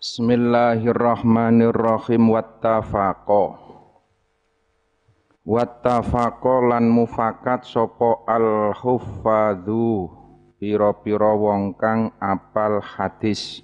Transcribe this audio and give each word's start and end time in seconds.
Bismillahirrahmanirrahim. 0.00 2.32
Wattafaqo 2.32 3.60
Wattafaqo 5.44 6.72
lan 6.72 6.88
mufakat 6.88 7.68
sopo 7.68 8.24
al 8.24 8.72
huffadhu 8.80 10.08
pira-pira 10.56 11.36
wong 11.36 11.76
kang 11.76 12.16
apal 12.16 12.80
hadis. 12.80 13.60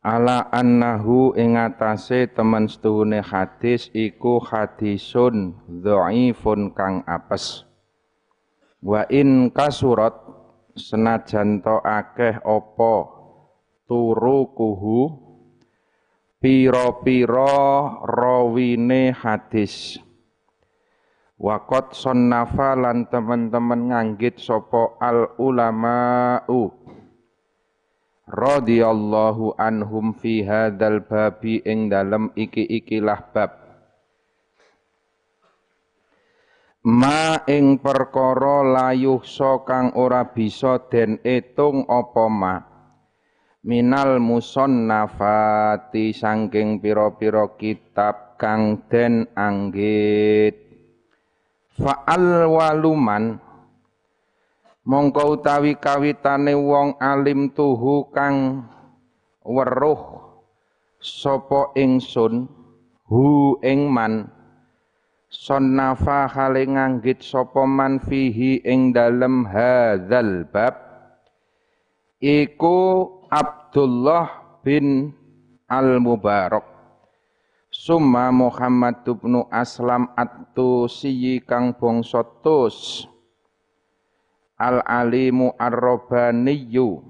Ala 0.00 0.48
annahu 0.48 1.36
ing 1.36 1.60
atase 1.60 2.32
setuhune 2.32 3.20
hadis 3.20 3.92
iku 3.92 4.40
hadisun 4.40 5.60
dhaifun 5.84 6.72
kang 6.72 7.04
apes. 7.04 7.68
Wa 8.80 9.04
in 9.12 9.52
kasurat 9.52 10.16
senajan 10.72 11.60
to 11.60 11.84
akeh 11.84 12.40
apa 12.40 13.15
turukuhu 13.86 15.26
piro-piro 16.42 18.02
rawine 18.06 19.14
hadis. 19.14 19.98
Wakot 21.36 21.92
sonnafa 21.92 22.72
lan 22.78 23.10
teman-teman 23.12 23.92
nganggit 23.92 24.40
sopo 24.40 24.96
al 24.96 25.36
ulama'u 25.36 26.72
radhiyallahu 28.24 29.54
anhum 29.60 30.16
fi 30.16 30.40
hadzal 30.42 31.04
babi 31.04 31.60
ing 31.60 31.92
dalem 31.92 32.32
iki-ikilah 32.34 33.20
bab. 33.36 33.52
Ma 36.86 37.42
ing 37.50 37.82
perkara 37.82 38.62
layuh 38.62 39.20
so 39.26 39.66
kang 39.66 39.92
ora 39.98 40.22
bisa 40.30 40.78
den 40.86 41.18
etung 41.26 41.82
apa 41.90 42.24
ma 42.30 42.75
minal 43.66 44.22
musonnafati 44.22 46.14
sangking 46.14 46.78
piro-piro 46.78 47.58
kitab 47.58 48.38
kang 48.38 48.86
den 48.86 49.26
anggit. 49.34 50.54
Fa'al 51.74 52.46
waluman 52.46 53.42
mongko 54.86 55.34
utawi 55.34 55.74
kawitane 55.76 56.54
wong 56.54 56.94
alim 57.02 57.50
tuhu 57.50 58.06
kang 58.14 58.70
weruh 59.42 60.22
sapa 61.02 61.74
ingsun 61.74 62.46
hu 63.10 63.58
ing 63.66 63.90
man. 63.90 64.30
Sonnafa 65.26 66.30
hale 66.30 66.64
nganggit 66.70 67.18
sapa 67.18 67.66
man 67.66 67.98
fihi 67.98 68.62
ing 68.62 68.94
dalem 68.94 69.42
hadzal 69.42 70.46
bab. 70.54 70.86
Iku 72.22 73.15
Abdullah 73.26 74.60
bin 74.62 75.10
Al-Mubarak. 75.66 76.62
Summa 77.74 78.30
Muhammad 78.30 79.02
bin 79.02 79.42
Aslam 79.50 80.14
At-Tusiyi 80.14 81.42
kang 81.42 81.74
bangsa 81.74 82.22
Tus. 82.40 83.04
Al-Alimu 84.54 85.58
Ar-Rabbaniyu. 85.58 87.02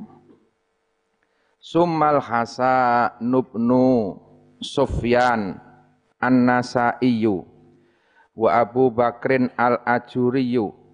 Summal 1.61 2.25
Hasan 2.25 3.20
Nubnu 3.20 4.17
Sufyan 4.64 5.61
An-Nasaiyu. 6.17 7.44
Wa 8.33 8.64
Abu 8.64 8.89
Bakrin 8.89 9.53
Al-Ajuriyu 9.53 10.86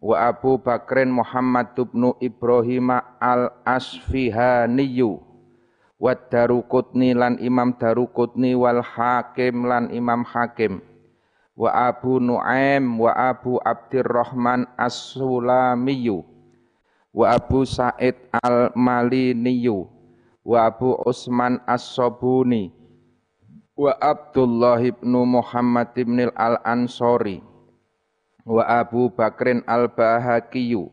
wa 0.00 0.32
Abu 0.32 0.56
Bakrin 0.56 1.12
Muhammad 1.12 1.76
bin 1.76 2.16
Ibrahim 2.24 2.88
al-Asfihaniyu 3.20 5.20
wa 6.00 6.16
Darukutni 6.16 7.12
lan 7.12 7.36
Imam 7.36 7.76
Darukutni 7.76 8.56
wal 8.56 8.80
Hakim 8.80 9.68
lan 9.68 9.92
Imam 9.92 10.24
Hakim 10.24 10.80
wa 11.52 11.68
Abu 11.92 12.16
Nuaim 12.16 12.96
wa 12.96 13.12
Abu 13.12 13.60
Abdurrahman 13.60 14.64
As-Sulamiyu 14.80 16.24
wa 17.12 17.36
Abu 17.36 17.68
Said 17.68 18.16
Al-Maliniyu 18.40 19.84
wa 20.40 20.72
Abu 20.72 20.96
Usman 21.04 21.60
As-Sabuni 21.68 22.72
wa 23.76 23.92
Abdullah 24.00 24.80
ibn 24.80 25.12
Muhammad 25.28 25.92
ibn 26.00 26.32
al-Ansori 26.32 27.49
wa 28.50 28.66
Abu 28.66 29.14
Bakrin 29.14 29.62
al-Bahaqiyu 29.62 30.90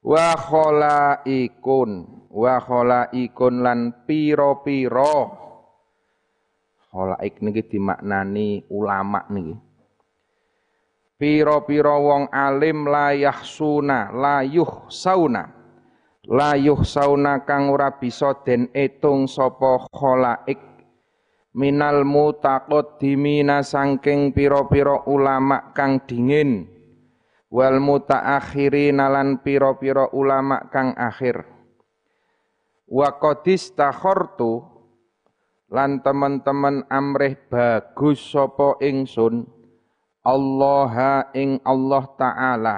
wa 0.00 0.32
khalaikun 0.32 1.90
wa 2.32 2.54
khalaikun 2.56 3.60
lan 3.60 3.92
piro-piro. 4.08 5.44
Khalaik 6.88 7.44
niki 7.44 7.76
dimaknani 7.76 8.64
ulama 8.72 9.28
niki. 9.28 9.56
Piro-piro 11.20 11.96
wong 12.00 12.32
alim 12.32 12.88
layah 12.88 13.36
suna 13.44 14.08
layuh 14.10 14.88
sauna 14.88 15.62
layuh 16.26 16.82
sauna 16.82 17.42
kang 17.46 17.70
ora 17.70 17.94
bisa 17.94 18.34
den 18.42 18.70
etung 18.74 19.30
sapa 19.30 19.86
khalaik 19.90 20.71
minal 21.52 22.04
mutaqaddimina 22.04 23.60
sangking 23.64 24.32
piro-piro 24.32 25.04
ulama 25.08 25.72
kang 25.76 26.04
dingin. 26.04 26.68
Wal 27.52 27.84
mutaakhirina 27.84 29.12
lan 29.12 29.44
piro-piro 29.44 30.08
ulama 30.16 30.72
kang 30.72 30.96
akhir. 30.96 31.44
Wa 32.88 33.20
qadis 33.20 33.76
takhortu 33.76 34.64
lan 35.72 36.04
teman-teman 36.04 36.84
amrih 36.92 37.36
bagus 37.48 38.20
sapa 38.20 38.76
ingsun 38.84 39.48
Allah 40.20 41.26
ing 41.32 41.56
Allah 41.64 42.04
taala 42.20 42.76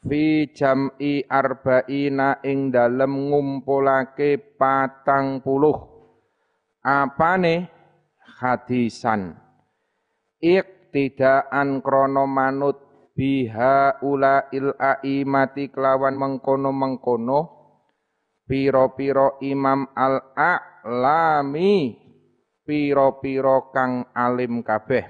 fi 0.00 0.48
jam'i 0.50 1.22
arba'ina 1.28 2.40
ing 2.40 2.72
dalem 2.72 3.30
ngumpulake 3.30 4.56
patang 4.56 5.44
puluh 5.44 5.91
apane? 6.82 7.70
Hadisan. 8.42 9.38
Iktidaan 10.42 11.78
krono 11.78 12.26
manut 12.26 12.82
biha 13.14 14.02
ula 14.02 14.50
il 14.50 14.74
aimati 14.74 15.70
kelawan 15.70 16.18
mengkono-mengkono 16.18 17.40
piro-piro 18.50 19.38
imam 19.46 19.94
al 19.94 20.34
a'lami 20.34 21.94
piro-piro 22.66 23.70
kang 23.70 24.10
alim 24.10 24.66
kabeh. 24.66 25.06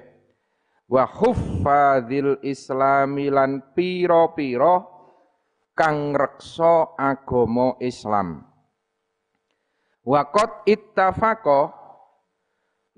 Wa 0.85 1.09
huffadzil 1.09 2.37
islami 2.45 3.33
lan 3.33 3.73
piro-piro 3.73 4.75
kang 5.73 6.13
reksa 6.13 6.93
agama 6.93 7.81
Islam 7.81 8.52
Wakot 10.03 10.67
ittafaqo 10.67 11.71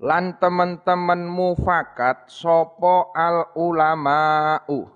lan 0.02 0.34
teman-teman 0.42 1.22
mufakat 1.30 2.26
sopo 2.26 3.14
al 3.14 3.54
ulama'u 3.54 4.90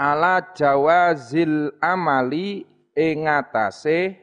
ala 0.00 0.40
jawazil 0.56 1.76
amali 1.76 2.64
ing 2.96 3.28
atase 3.28 4.16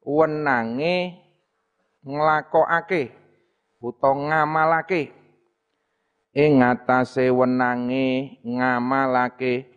wenange 0.00 1.20
nglakokake 2.00 3.12
utawa 3.84 4.16
ngamalake. 4.32 5.12
Ing 6.32 6.64
atase 6.64 7.28
wenange 7.28 8.40
ngamalake 8.40 9.68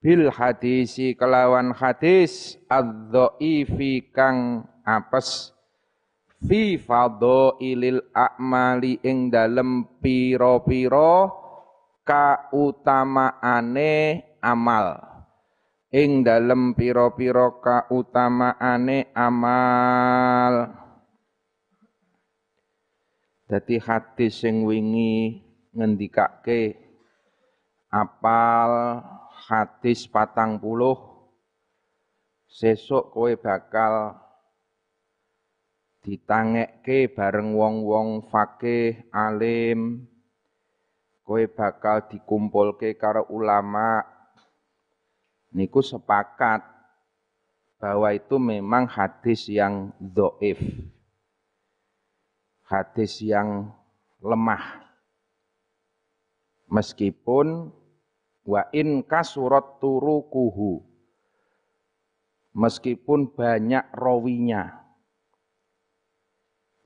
bil 0.00 0.32
hadisi 0.32 1.12
kelawan 1.12 1.76
hadis 1.76 2.56
adzaifi 2.64 4.08
kang 4.14 4.64
apes 4.86 5.55
fi 6.46 6.78
fadhailil 6.78 8.00
a'mali 8.14 9.02
ing 9.02 9.34
dalem 9.34 9.98
pira-pira 9.98 11.26
kautamaane 12.06 13.94
amal. 14.38 15.02
Ing 15.90 16.22
dalem 16.22 16.74
pira-pira 16.78 17.50
kautamaane 17.58 19.10
amal. 19.14 20.54
Dadi 23.46 23.78
hadis 23.78 24.42
sing 24.42 24.66
wingi 24.66 25.42
ngendikake 25.74 26.74
apal 27.90 29.02
hadis 29.50 30.06
patang 30.10 30.58
puluh. 30.58 30.98
Sesuk 32.46 33.10
kowe 33.14 33.30
bakal 33.38 34.25
ditangekke 36.06 37.10
bareng 37.10 37.58
wong-wong 37.58 38.30
fakih 38.30 39.10
alim 39.10 40.06
kowe 41.26 41.42
bakal 41.50 42.06
dikumpulke 42.06 42.94
karo 42.94 43.26
ulama 43.34 44.06
niku 45.50 45.82
sepakat 45.82 46.62
bahwa 47.76 48.14
itu 48.14 48.38
memang 48.38 48.88
hadis 48.88 49.50
yang 49.50 49.90
doif. 50.00 50.58
Hadis 52.66 53.22
yang 53.22 53.70
lemah. 54.18 54.86
Meskipun 56.66 57.70
wa 58.42 58.62
in 58.74 59.02
kasurat 59.06 59.78
turukuhu. 59.78 60.82
Meskipun 62.56 63.30
banyak 63.30 63.86
rawinya. 63.92 64.85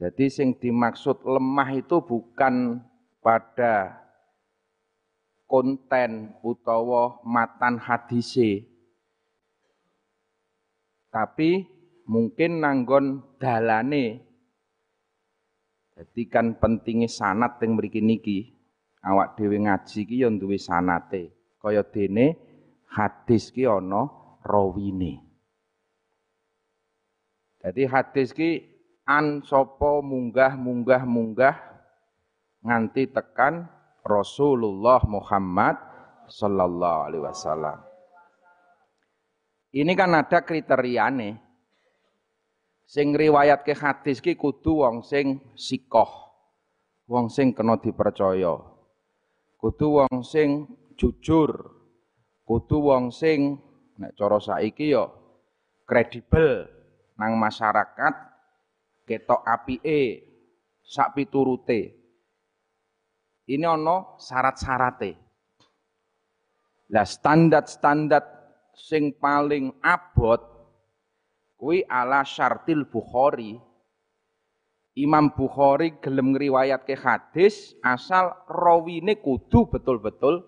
Jadi 0.00 0.32
sing 0.32 0.56
dimaksud 0.56 1.28
lemah 1.28 1.76
itu 1.76 2.00
bukan 2.00 2.80
pada 3.20 4.00
konten 5.44 6.32
utawa 6.40 7.20
matan 7.20 7.76
hadise. 7.76 8.64
Tapi 11.12 11.68
mungkin 12.08 12.64
nanggon 12.64 13.20
dalane. 13.36 14.24
Jadi 16.00 16.22
kan 16.32 16.56
pentingnya 16.56 17.04
sanat 17.04 17.60
yang 17.60 17.76
mriki 17.76 18.00
niki. 18.00 18.56
Awak 19.04 19.36
dhewe 19.36 19.60
ngaji 19.68 20.00
ki 20.08 20.16
ya 20.24 20.32
duwe 20.32 20.56
sanate. 20.56 21.28
Kaya 21.60 21.84
dene 21.84 22.40
hadis 22.88 23.52
ki 23.52 23.68
ana 23.68 24.08
rawine. 24.40 25.20
Jadi 27.60 27.84
hadis 27.84 28.32
ki 28.32 28.69
an 29.10 29.42
sopo 29.42 29.98
munggah 30.06 30.54
munggah 30.54 31.02
munggah 31.02 31.56
nganti 32.62 33.10
tekan 33.10 33.66
Rasulullah 34.06 35.02
Muhammad 35.10 35.74
sallallahu 36.30 36.98
alaihi 37.10 37.24
wasallam. 37.26 37.78
Ini 39.74 39.92
kan 39.98 40.14
ada 40.14 40.46
kriteriane. 40.46 41.42
Sing 42.86 43.14
riwayat 43.14 43.62
ke 43.62 43.74
hadis 43.74 44.18
ki 44.18 44.34
kudu 44.34 44.82
wong 44.82 45.06
sing 45.06 45.38
sikoh. 45.54 46.10
Wong 47.06 47.30
sing 47.30 47.54
kena 47.54 47.78
dipercaya. 47.78 48.58
Kudu 49.58 50.02
wong 50.02 50.26
sing 50.26 50.66
jujur. 50.98 51.50
Kudu 52.42 52.76
wong 52.82 53.14
sing 53.14 53.62
nek 53.94 54.18
cara 54.18 54.42
saiki 54.42 54.90
yo 54.90 55.06
kredibel 55.86 56.66
nang 57.14 57.38
masyarakat 57.38 58.29
ketok 59.10 59.42
apike 59.42 60.22
sak 60.86 61.18
piturute. 61.18 61.98
Ini 63.50 63.66
ono 63.66 64.14
syarat-syarate. 64.22 65.10
Lah 66.94 67.02
standar-standar 67.02 68.22
sing 68.78 69.18
paling 69.18 69.82
abot 69.82 70.38
kuwi 71.58 71.82
ala 71.90 72.22
syartil 72.22 72.86
Bukhari. 72.86 73.58
Imam 74.94 75.34
Bukhari 75.34 75.98
gelem 75.98 76.34
ke 76.34 76.94
hadis 76.94 77.74
asal 77.82 78.30
rawine 78.46 79.18
kudu 79.18 79.70
betul-betul 79.70 80.46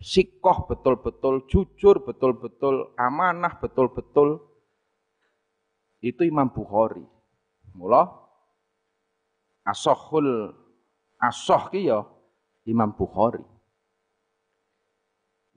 sikoh 0.00 0.68
betul-betul 0.68 1.44
jujur 1.48 2.00
betul-betul 2.04 2.96
amanah 2.96 3.60
betul-betul 3.60 4.40
itu 6.00 6.24
Imam 6.24 6.48
Bukhari. 6.48 7.15
Mula 7.76 8.08
asohul 9.68 10.48
asoh 11.20 11.68
ki 11.68 11.92
ya 11.92 12.00
Imam 12.64 12.96
Bukhari. 12.96 13.44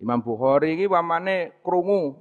Imam 0.04 0.20
Bukhari 0.20 0.76
iki 0.76 0.86
wamane 0.92 1.64
krungu 1.64 2.16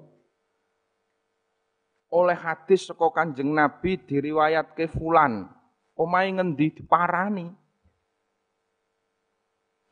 oleh 2.09 2.39
hadis 2.39 2.89
saka 2.89 3.11
Kanjeng 3.13 3.53
Nabi 3.53 4.01
diriwayatke 4.01 4.89
fulan. 4.89 5.51
Omahe 5.99 6.31
ngendi 6.31 6.79
diparani. 6.79 7.51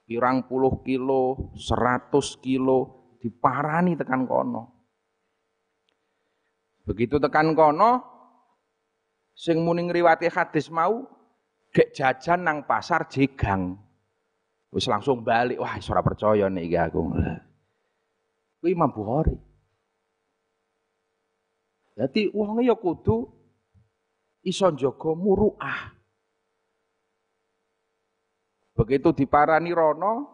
Pirang 0.07 0.47
puluh 0.47 0.87
kilo, 0.87 1.51
seratus 1.59 2.39
kilo 2.39 3.11
diparani 3.19 3.99
tekan 3.99 4.23
kono. 4.23 4.71
Begitu 6.87 7.19
tekan 7.19 7.59
kono, 7.59 8.16
sing 9.37 9.61
muni 9.61 9.85
ngriwati 9.85 10.33
hadis 10.33 10.73
mau 10.73 11.05
gek 11.77 11.93
jajan 11.93 12.41
nang 12.41 12.65
pasar 12.65 13.05
jegang. 13.13 13.77
Wis 14.73 14.89
langsung 14.89 15.21
balik, 15.21 15.61
wah 15.61 15.77
ora 15.77 16.03
percaya 16.03 16.49
nek 16.49 16.65
iki 16.65 16.77
aku. 16.77 17.01
Kuwi 18.61 18.73
Imam 18.73 18.91
Bukhari. 18.91 19.37
Jadi 21.97 22.29
uangnya 22.33 22.73
ya 22.73 22.77
kudu 22.77 23.25
iso 24.45 24.69
jaga 24.77 25.17
muruah. 25.17 25.97
Begitu 28.77 29.17
diparani 29.17 29.73
rono, 29.73 30.29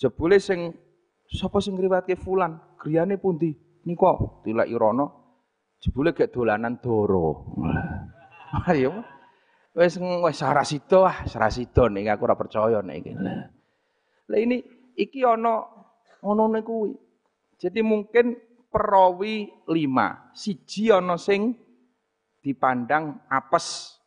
jebule 0.00 0.40
sing 0.40 0.72
sapa 1.28 1.60
sing 1.60 1.76
ngriwatke 1.76 2.16
fulan, 2.16 2.56
griyane 2.80 3.20
pundi? 3.20 3.52
Niko 3.84 4.40
tilaki 4.40 4.72
rono, 4.72 5.23
jebule 5.84 6.16
gek 6.16 6.32
dolanan 6.32 6.80
doro. 6.80 7.44
Ayo 8.72 9.04
Wes 9.74 9.98
wes 9.98 10.38
sarasido 10.38 11.02
ah, 11.02 11.26
sarasido 11.26 11.90
nek 11.90 12.14
aku 12.14 12.30
ora 12.30 12.38
percaya 12.38 12.78
nek 12.78 12.96
iki. 13.02 13.12
Lah 14.30 14.38
ini 14.38 14.62
iki 14.94 15.26
ana 15.26 15.66
ana 16.22 16.62
kuwi. 16.62 16.94
Jadi 17.58 17.82
mungkin 17.82 18.38
perawi 18.70 19.50
lima, 19.66 20.30
siji 20.30 20.94
ana 20.94 21.18
sing 21.18 21.58
dipandang 22.38 23.26
apes. 23.26 23.98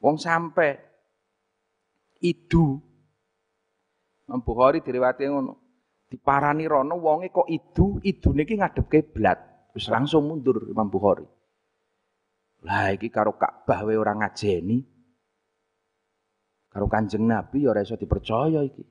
Wong 0.00 0.16
sampe 0.16 0.80
idu. 2.24 2.80
Bukhari 4.28 4.80
diriwayatke 4.80 5.28
ngono. 5.28 5.52
Diparani 6.08 6.64
rono 6.64 6.96
wonge 6.96 7.28
kok 7.28 7.52
idu, 7.52 8.00
idune 8.00 8.48
iki 8.48 8.56
ngadep 8.56 8.88
kiblat. 8.88 9.57
Wis 9.76 9.86
langsung 9.92 10.28
mundur 10.28 10.64
Imam 10.68 10.88
Bukhari. 10.88 11.26
Lah 12.66 12.90
iki 12.90 13.12
karo 13.12 13.38
Ka'bah 13.38 13.86
wae 13.86 13.94
ora 13.94 14.16
ngajeni. 14.16 14.78
Karo 16.68 16.86
Kanjeng 16.90 17.24
Nabi 17.24 17.64
ya 17.64 17.72
ora 17.72 17.84
iso 17.84 17.94
dipercaya 17.94 18.60
iki. 18.64 18.84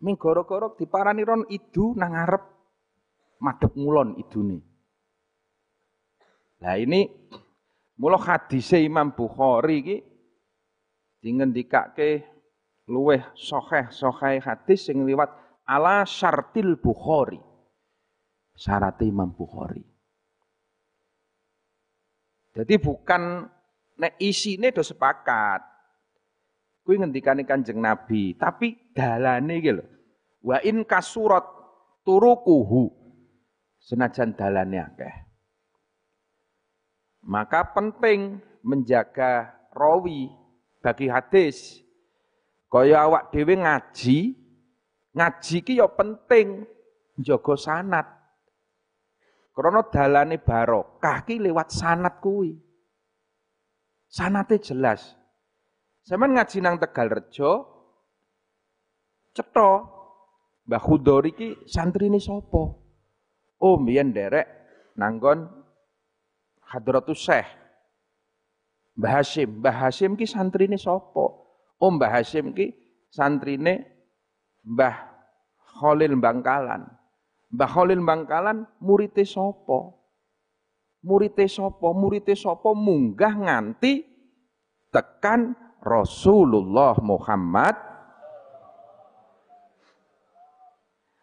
Ming 0.00 0.16
gara-gara 0.16 0.72
diparani 0.76 1.22
ron 1.24 1.42
idu 1.48 1.92
nang 1.96 2.16
ngarep 2.16 2.44
madhep 3.44 3.72
ngulon 3.76 4.16
idune. 4.20 4.58
Lah 6.60 6.76
ini 6.76 7.08
mula 7.96 8.20
hadise 8.20 8.80
Imam 8.80 9.12
Bukhari 9.16 9.74
iki 9.80 9.96
dingendikake 11.20 12.24
luweh 12.88 13.20
sahih 13.36 13.88
sahih 13.92 14.40
hadis 14.40 14.88
sing 14.88 15.04
liwat 15.04 15.32
ala 15.68 16.04
syartil 16.04 16.76
Bukhari. 16.80 17.49
Syarat 18.60 19.00
Imam 19.00 19.32
Bukhari. 19.32 19.80
Jadi 22.52 22.76
bukan 22.76 23.48
nek 23.96 24.20
isine 24.20 24.68
do 24.68 24.84
sepakat. 24.84 25.64
Kuwi 26.84 27.00
ngendikane 27.00 27.48
Kanjeng 27.48 27.80
Nabi, 27.80 28.36
tapi 28.36 28.92
dalane 28.92 29.64
iki 29.64 29.72
lho. 29.72 29.84
Wa 30.44 30.60
in 30.60 30.84
kasurat 30.84 31.44
turukuhu. 32.04 32.92
Senajan 33.80 34.36
dalane 34.36 34.76
akeh. 34.76 35.14
Maka 37.24 37.64
penting 37.72 38.44
menjaga 38.60 39.56
rawi 39.72 40.28
bagi 40.84 41.08
hadis. 41.08 41.80
Kaya 42.68 43.08
awak 43.08 43.32
dhewe 43.32 43.56
ngaji, 43.56 44.36
ngaji 45.16 45.56
ki 45.64 45.80
ya 45.80 45.88
penting 45.88 46.68
njaga 47.16 47.56
sanat. 47.56 48.19
Karena 49.60 49.84
dalane 49.84 50.40
barokah 50.40 51.28
ki 51.28 51.36
lewat 51.36 51.68
sanat 51.68 52.16
kuwi. 52.24 52.56
Sanate 54.08 54.56
jelas. 54.56 55.12
Sampeyan 56.00 56.40
ngaji 56.40 56.64
nang 56.64 56.80
Tegalrejo 56.80 57.68
cetha 59.36 59.84
Mbah 60.64 60.80
ki 61.36 61.68
santrine 61.68 62.16
sapa? 62.16 62.62
Oh, 63.60 63.76
mbiyen 63.76 64.16
derek 64.16 64.48
nanggon 64.96 65.44
Hadratus 66.64 67.20
Syekh. 67.20 67.52
Mbah 68.96 69.20
Hasim, 69.20 69.60
Mbah 69.60 69.76
Hasim 69.76 70.16
ki 70.16 70.24
santrine 70.24 70.80
sapa? 70.80 71.24
Oh, 71.76 71.90
Mbah 71.92 72.16
Hasim 72.16 72.56
ki 72.56 72.72
santrine 73.12 73.84
Mbah 74.64 74.96
Khalil 75.76 76.16
Bangkalan. 76.16 76.99
Mbah 77.50 77.70
Khalil 77.70 77.98
Bangkalan 78.02 78.62
murite 78.78 79.26
sapa? 79.26 79.90
Murite 81.02 81.50
sapa? 81.50 81.90
Murite 81.90 82.38
sapa 82.38 82.70
munggah 82.70 83.34
nganti 83.34 84.06
tekan 84.94 85.58
Rasulullah 85.82 86.94
Muhammad 87.00 87.74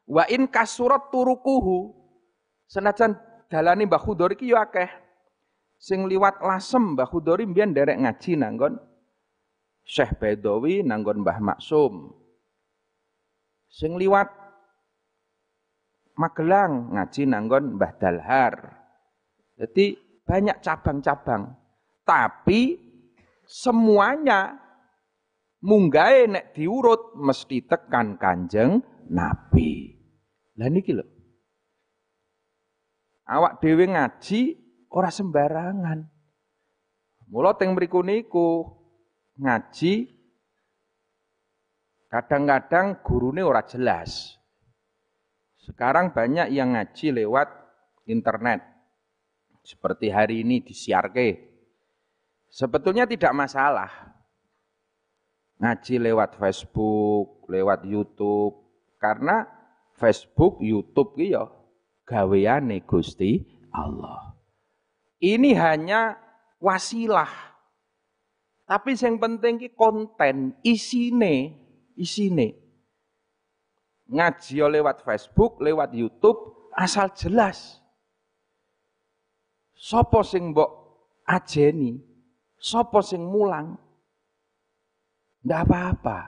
wa 0.08 0.24
in 0.32 0.48
kasurat 0.48 1.12
turukuhu 1.12 1.94
senajan 2.68 3.16
dalane 3.52 3.88
Mbah 3.88 4.02
Khudor 4.02 4.36
iki 4.36 4.52
akeh. 4.52 4.90
Sing 5.78 6.10
liwat 6.10 6.42
lasem 6.42 6.98
Mbah 6.98 7.06
Khudori 7.06 7.46
mbiyen 7.46 7.70
derek 7.72 8.02
ngaji 8.02 8.34
nanggon 8.34 8.82
Syekh 9.86 10.18
Bedowi 10.18 10.82
nanggon 10.82 11.22
Mbah 11.22 11.38
Maksum. 11.40 12.12
Sing 13.70 13.94
liwat 13.94 14.47
Magelang 16.18 16.98
ngaji 16.98 17.30
nanggon 17.30 17.78
Mbah 17.78 17.94
Dalhar. 18.02 18.54
Jadi 19.54 19.94
banyak 20.26 20.60
cabang-cabang. 20.66 21.54
Tapi 22.02 22.78
semuanya 23.46 24.58
munggahe 25.62 26.26
nek 26.26 26.58
diurut 26.58 27.14
mesti 27.18 27.64
tekan 27.70 28.18
Kanjeng 28.18 28.82
Nabi. 29.14 29.94
Lah 30.58 30.70
niki 30.74 30.98
lho. 30.98 31.06
Awak 33.28 33.60
dhewe 33.62 33.86
ngaji 33.92 34.42
ora 34.90 35.12
sembarangan. 35.12 36.00
Mula 37.28 37.60
teng 37.60 37.76
mriku 37.76 38.00
niku 38.00 38.64
ngaji 39.36 40.08
kadang-kadang 42.08 43.04
gurune 43.04 43.44
ora 43.44 43.68
jelas. 43.68 44.37
Sekarang 45.68 46.16
banyak 46.16 46.48
yang 46.56 46.80
ngaji 46.80 47.12
lewat 47.12 47.52
internet. 48.08 48.64
Seperti 49.68 50.08
hari 50.08 50.48
ini 50.48 50.64
di 50.64 50.72
Siarke. 50.72 51.44
Sebetulnya 52.48 53.04
tidak 53.04 53.36
masalah. 53.36 53.92
Ngaji 55.60 56.08
lewat 56.08 56.40
Facebook, 56.40 57.44
lewat 57.52 57.84
YouTube. 57.84 58.64
Karena 58.96 59.44
Facebook, 60.00 60.64
YouTube 60.64 61.20
iki 61.20 61.36
ya 61.36 61.52
gaweane 62.08 62.88
Gusti 62.88 63.44
Allah. 63.76 64.40
Ini 65.20 65.52
hanya 65.60 66.16
wasilah. 66.64 67.28
Tapi 68.64 68.96
yang 68.96 69.20
penting 69.20 69.60
ki 69.60 69.76
konten, 69.76 70.56
isine, 70.64 71.60
isine. 72.00 72.67
Ngaji 74.08 74.64
lewat 74.64 75.04
Facebook, 75.04 75.60
lewat 75.60 75.92
YouTube, 75.92 76.72
asal 76.72 77.12
jelas. 77.12 77.84
Sopo 79.76 80.24
sing 80.24 80.56
mbok 80.56 80.72
ajeni, 81.28 82.00
sopo 82.56 83.04
sing 83.04 83.22
mulang. 83.22 83.76
Ndak 85.44 85.64
apa-apa. 85.68 86.20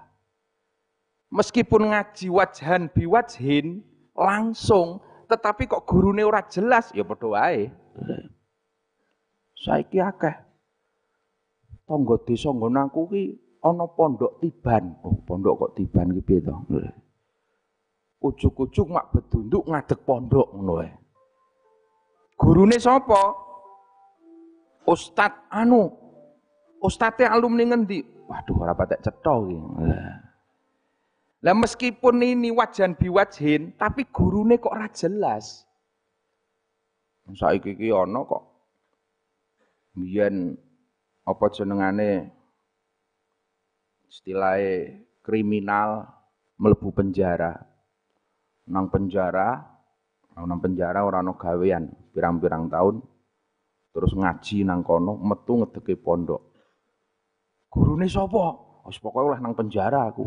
Meskipun 1.32 1.94
ngaji 1.94 2.28
wajhan 2.30 2.92
biwajhin 2.92 3.82
langsung, 4.18 5.00
tetapi 5.32 5.70
kok 5.70 5.86
gurune 5.88 6.26
ora 6.26 6.44
jelas, 6.46 6.92
ya 6.92 7.08
padha 7.08 7.28
wae. 7.32 7.70
Saiki 9.60 10.00
akeh 10.00 10.50
tangga 11.90 12.16
desa 12.22 12.54
nggon 12.54 12.78
aku 12.78 13.02
ki 13.10 13.24
ana 13.66 13.90
pondok 13.90 14.38
tiban. 14.40 14.94
Oh, 15.02 15.18
pondok 15.26 15.58
kok 15.68 15.74
tiban 15.76 16.14
ki 16.14 16.22
piye 16.22 16.40
to? 16.46 16.54
Ujuk-ujuk 18.20 18.88
mak 18.92 19.16
bedunduk 19.16 19.64
ngadeg 19.64 20.00
pondok 20.04 20.52
ngono 20.52 20.74
wae. 20.84 20.92
Gurune 22.36 22.76
sapa? 22.76 23.36
Ustad 24.84 25.48
anu. 25.48 25.88
Ustate 26.80 27.28
alumni 27.28 27.64
ngendi? 27.68 28.00
Waduh 28.28 28.64
ora 28.64 28.76
patek 28.76 29.04
cetha 29.04 29.36
iki. 29.44 29.58
Lah 31.40 31.56
meskipun 31.56 32.20
ini 32.20 32.52
wajan 32.52 33.00
biwajhin, 33.00 33.76
tapi 33.80 34.08
gurune 34.12 34.60
kok 34.60 34.76
ora 34.76 34.92
jelas. 34.92 35.64
Saiki 37.30 37.78
iki 37.78 37.94
ana 37.94 38.26
kok 38.26 38.44
biyen 39.94 40.58
apa 41.30 41.46
jenengane 41.54 42.34
istilahnya 44.10 45.06
kriminal 45.22 46.10
melebu 46.58 46.90
penjara. 46.90 47.69
Nang 48.70 48.86
penjara, 48.94 49.58
nang 50.38 50.62
penjara 50.62 51.02
ora 51.02 51.26
ana 51.26 51.34
gawean, 51.34 51.90
pirang-pirang 52.14 52.70
tahun 52.70 53.02
terus 53.90 54.14
ngaji 54.14 54.64
nang 54.64 54.86
kono, 54.86 55.18
metu 55.18 55.60
ngedeke 55.60 55.98
pondok. 55.98 56.42
Gurune 57.70 58.06
sapa? 58.06 58.56
Wis 58.86 58.98
pokoke 58.98 59.34
oleh 59.34 59.40
nang 59.42 59.54
penjara 59.54 60.10
aku. 60.10 60.26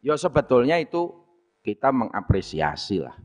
Ya 0.00 0.16
sebetulnya 0.16 0.80
itu 0.80 1.12
kita 1.60 1.92
mengapresiasi 1.92 3.04
lah. 3.04 3.16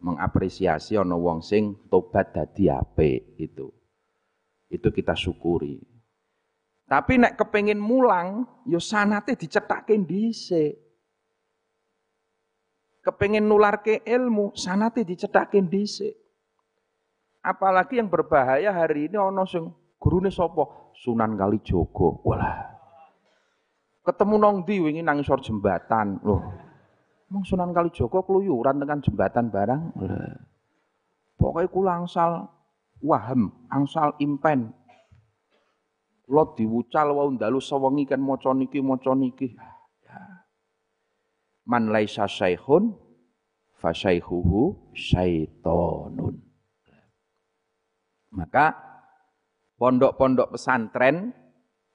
Mengapresiasi 0.00 0.96
ana 0.96 1.18
wong 1.18 1.42
sing 1.44 1.88
tobat 1.90 2.32
dadi 2.32 2.70
apik 2.70 3.36
itu. 3.36 3.68
Itu 4.72 4.88
kita 4.92 5.12
syukuri. 5.12 5.80
Tapi 6.88 7.20
nek 7.20 7.36
kepengin 7.36 7.76
mulang, 7.76 8.48
ya 8.64 8.80
sanate 8.80 9.36
dicethake 9.36 9.92
dhisik. 10.08 10.87
Kepengin 13.08 13.48
nularke 13.48 14.04
ilmu, 14.04 14.52
sanate 14.52 15.00
dicethake 15.00 15.64
dhisik. 15.64 16.12
Apalagi 17.40 17.96
yang 17.96 18.12
berbahaya 18.12 18.68
hari 18.68 19.08
ini 19.08 19.16
ana 19.16 19.48
sing 19.48 19.72
gurune 19.96 20.28
sapa? 20.28 20.92
Sunan 20.92 21.32
Kalijaga. 21.40 22.20
Walah. 22.20 22.68
Ketemu 24.04 24.34
nang 24.36 24.54
ndi 24.60 24.76
wingi 24.84 25.00
nang 25.00 25.24
isor 25.24 25.40
jembatan. 25.40 26.20
Loh. 26.20 26.44
Mong 27.32 27.48
Sunan 27.48 27.72
Kalijaga 27.72 28.20
keluyuran 28.28 28.76
dengan 28.76 29.00
jembatan 29.00 29.48
barang. 29.48 29.82
Pokoknya 31.40 31.72
kula 31.72 31.92
angsal 32.04 32.52
waham, 33.00 33.48
angsal 33.72 34.20
impen. 34.20 34.76
Kula 36.28 36.44
diwucal 36.60 37.08
wau 37.16 37.32
ndalu 37.32 37.56
sewengi 37.56 38.04
kan 38.04 38.20
maca 38.20 38.52
niki 38.52 38.84
maca 38.84 39.16
niki. 39.16 39.56
Man 41.68 41.92
laisa 41.92 42.24
syaikhun 42.24 42.96
fa 43.76 43.92
syaihuhu 43.92 44.92
syaitonun. 44.96 46.40
Maka 48.32 48.72
pondok-pondok 49.76 50.56
pesantren 50.56 51.36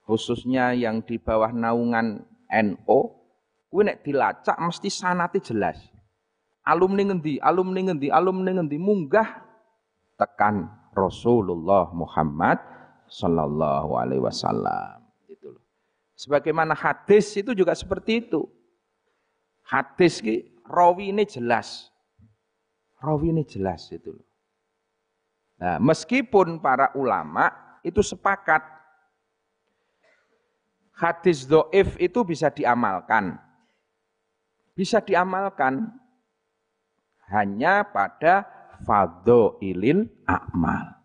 khususnya 0.05 0.77
yang 0.77 1.01
di 1.01 1.17
bawah 1.17 1.49
naungan 1.49 2.21
NO 2.53 2.99
kuwi 3.73 3.89
nek 3.89 4.05
dilacak 4.05 4.57
mesti 4.61 4.89
sanate 4.93 5.41
jelas. 5.41 5.81
Alumni 6.63 7.09
ngendi, 7.09 7.41
alumni 7.41 7.81
ngendi, 7.89 8.07
alumni 8.13 8.53
ngendi 8.55 8.77
munggah 8.77 9.41
tekan 10.15 10.69
Rasulullah 10.93 11.89
Muhammad 11.91 12.61
sallallahu 13.09 13.97
alaihi 13.97 14.23
wasallam 14.23 15.01
gitu 15.27 15.57
loh. 15.57 15.63
Sebagaimana 16.15 16.77
hadis 16.77 17.33
itu 17.35 17.51
juga 17.57 17.73
seperti 17.73 18.23
itu. 18.29 18.47
Hadis 19.63 20.19
ki 20.19 20.47
rawi 20.67 21.15
ini 21.15 21.23
jelas. 21.23 21.91
Rawi 22.99 23.31
ini 23.31 23.43
jelas 23.47 23.87
itu. 23.91 24.15
Nah, 25.59 25.79
meskipun 25.79 26.59
para 26.59 26.91
ulama 26.95 27.51
itu 27.83 28.03
sepakat 28.03 28.63
hadis 30.95 31.47
doif 31.47 31.95
itu 31.99 32.19
bisa 32.27 32.51
diamalkan. 32.51 33.39
Bisa 34.73 34.99
diamalkan 34.99 35.93
hanya 37.29 37.85
pada 37.87 38.43
ilil 39.63 40.09
amal. 40.27 40.99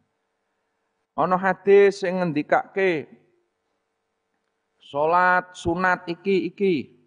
Ono 1.18 1.34
hadis 1.34 2.02
yang 2.06 2.22
ngendikake 2.22 3.10
salat 4.78 5.50
sunat 5.54 6.06
iki 6.06 6.48
iki 6.48 6.97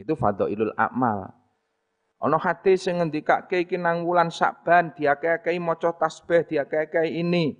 itu 0.00 0.16
ilul 0.48 0.72
amal. 0.80 1.28
Ono 2.20 2.36
hadis 2.36 2.84
sing 2.84 3.00
ngendikake 3.00 3.64
iki 3.64 3.80
nang 3.80 4.04
wulan 4.04 4.28
Saban 4.28 4.92
diakeh-akehi 4.92 5.56
maca 5.56 5.92
tasbih 5.96 6.44
diakeh-akehi 6.44 7.20
ini. 7.20 7.56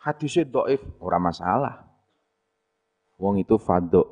Hadisnya 0.00 0.44
dhaif 0.44 0.84
ora 1.00 1.16
masalah. 1.16 1.88
Wong 3.16 3.40
itu 3.40 3.56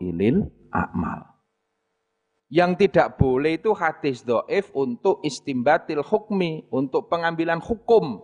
ilil 0.01 0.49
amal. 0.73 1.29
Yang 2.49 2.89
tidak 2.89 3.21
boleh 3.21 3.61
itu 3.61 3.77
hadis 3.77 4.25
dhaif 4.25 4.73
untuk 4.73 5.21
istimbatil 5.21 6.01
hukmi, 6.01 6.69
untuk 6.73 7.13
pengambilan 7.13 7.61
hukum. 7.61 8.21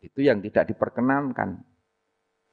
Itu 0.00 0.24
yang 0.24 0.40
tidak 0.40 0.72
diperkenankan. 0.72 1.60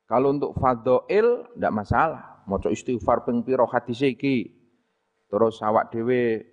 Kalau 0.07 0.35
untuk 0.35 0.51
fadhail 0.59 1.47
tidak 1.55 1.71
masalah. 1.71 2.32
Maca 2.45 2.67
istighfar 2.67 3.23
ping 3.23 3.41
pira 3.43 3.63
hadis 3.67 4.03
iki 4.03 4.63
Terus 5.33 5.65
awak 5.65 5.89
dhewe 5.89 6.45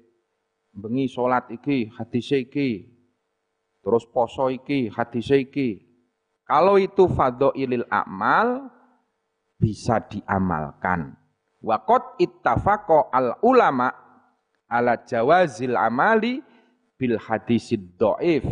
bengi 0.73 1.05
salat 1.05 1.53
iki, 1.53 1.93
hadis 1.93 2.33
iki. 2.33 2.89
Terus 3.85 4.09
poso 4.09 4.49
iki, 4.49 4.89
hadis 4.89 5.29
iki. 5.29 5.85
Kalau 6.49 6.81
itu 6.81 7.05
fadhailil 7.05 7.85
amal 7.93 8.73
bisa 9.61 10.01
diamalkan. 10.01 11.13
Wa 11.61 11.77
qad 11.85 12.17
ittafaqa 12.25 13.13
al 13.13 13.37
ulama 13.45 13.93
ala 14.65 14.97
jawazil 15.05 15.77
amali 15.77 16.41
bil 16.97 17.21
hadisid 17.21 18.01
dhaif 18.01 18.49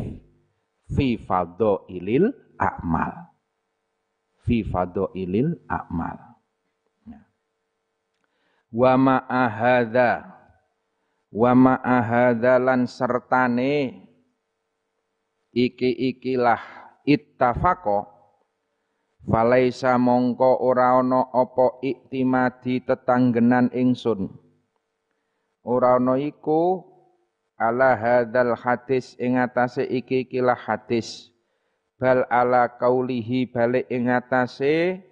fi 0.92 1.16
fadhailil 1.16 2.36
a'mal 2.60 3.32
fi 4.44 4.60
fadhailil 4.60 5.56
a'mal. 5.72 6.27
Wa 8.72 8.92
ma'ahadha 8.96 10.26
wa 11.32 11.52
ma'ahadha 11.52 12.60
lan 12.60 12.88
sertane 12.88 14.04
iki-ikilah 15.52 16.60
ittafaqo 17.04 18.18
Falaisa 19.28 20.00
mongko 20.00 20.62
ora 20.64 20.96
ana 20.96 21.28
apa 21.34 21.82
iktimadi 21.84 22.80
tetanggenan 22.80 23.68
ingsun. 23.76 24.32
Ora 25.68 26.00
ana 26.00 26.16
iku 26.16 26.80
ala 27.60 27.92
hadzal 27.92 28.56
hadis 28.56 29.18
ing 29.20 29.36
atase 29.36 29.84
iki 29.84 30.24
kilah 30.24 30.56
hadis. 30.56 31.28
Bal 32.00 32.24
ala 32.32 32.72
kaulihi 32.78 33.50
balik 33.52 33.84
ing 33.92 34.08
atase 34.08 35.02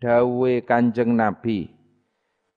dawe 0.00 0.52
Kanjeng 0.64 1.12
Nabi. 1.12 1.79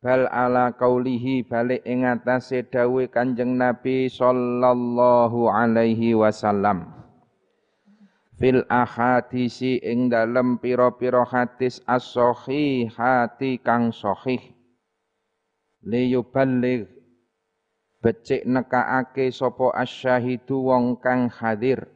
Bal 0.04 0.28
ala 0.28 0.76
kaulihi 0.76 1.48
balik 1.48 1.88
ing 1.88 2.04
dawe 2.04 3.04
Kanjeng 3.08 3.56
Nabi 3.56 4.12
sallallahu 4.12 5.48
alaihi 5.48 6.12
wasallam. 6.12 6.92
Fil 8.36 8.68
ahadisi 8.68 9.80
ing 9.80 10.12
dalem 10.12 10.60
pira-pira 10.60 11.24
hadis 11.24 11.80
as-sahihati 11.88 13.64
kang 13.64 13.96
sahih. 13.96 14.44
Liyuballigh 15.88 16.84
becik 18.04 18.44
nekaake 18.44 19.32
sapa 19.32 19.72
asyahidu 19.72 20.68
wong 20.68 21.00
kang 21.00 21.32
hadir. 21.32 21.88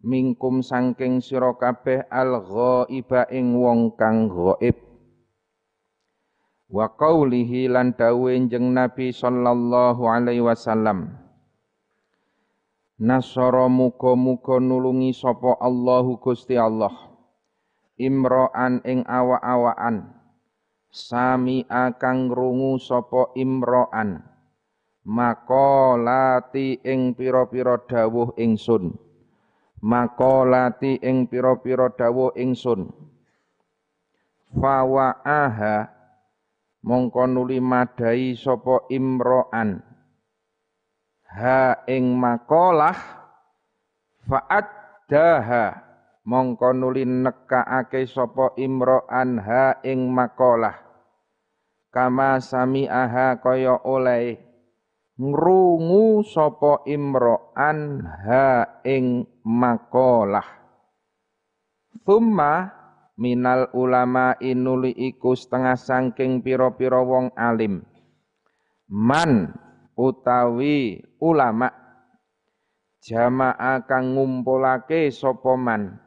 Mingkum 0.00 0.64
sangking 0.64 1.20
sira 1.20 1.52
kabeh 1.60 2.08
al 2.08 2.40
ghaiba 2.40 3.28
ing 3.28 3.52
wong 3.52 3.92
kang 4.00 4.32
ghaib 4.32 4.85
wa 6.66 6.90
qaulihi 6.90 7.70
lan 7.70 7.94
dawuh 7.94 8.34
Nabi 8.50 9.14
sallallahu 9.14 10.02
alaihi 10.10 10.42
wasallam 10.42 11.26
Nasara 12.96 13.68
muga-muga 13.68 14.56
nulungi 14.56 15.12
sapa 15.12 15.60
Allahu 15.60 16.16
Gusti 16.16 16.56
Allah. 16.56 17.12
Imro'an 18.00 18.80
ing 18.88 19.04
awa-awaan. 19.04 20.16
Sami 20.88 21.68
akang 21.68 22.32
rungu 22.32 22.80
sapa 22.80 23.36
imro'an. 23.36 24.24
Makolati 25.04 26.80
ing 26.80 27.12
pira-pira 27.12 27.76
dawuh 27.84 28.32
ingsun. 28.40 28.96
Makolati 29.84 30.96
ing 31.04 31.28
pira-pira 31.28 31.92
dawuh 31.92 32.32
ingsun. 32.32 32.96
Fawa'aha 34.56 35.95
mongko 36.86 37.26
nuli 37.26 37.58
madai 37.58 38.38
sapa 38.38 38.86
imro'an. 38.88 39.82
Ha 41.26 41.82
ing 41.90 42.14
makalah 42.14 42.96
daha 45.10 45.66
mongko 46.22 46.70
nuli 46.70 47.02
nekaake 47.02 48.06
sapa 48.06 48.54
imro'an 48.54 49.42
ha 49.42 49.82
ing 49.82 50.14
makalah 50.14 50.78
kama 51.90 52.38
aha 52.38 53.42
kaya 53.42 53.82
oleh. 53.82 54.46
Ngrungu 55.16 56.28
sapa 56.28 56.84
imro'an 56.84 58.04
ha 58.04 58.78
ing 58.84 59.24
makalah 59.42 60.44
thumma 62.04 62.68
minal 63.16 63.72
ulama 63.72 64.36
inuli 64.40 64.92
iku 64.92 65.32
setengah 65.32 65.76
sangking 65.76 66.44
piro-piro 66.44 67.02
wong 67.04 67.26
alim. 67.36 67.80
Man 68.92 69.50
utawi 69.96 71.00
ulama 71.18 71.72
jamaah 73.02 73.82
kang 73.88 74.14
ngumpulake 74.14 75.08
sapa 75.10 75.56
man? 75.56 75.98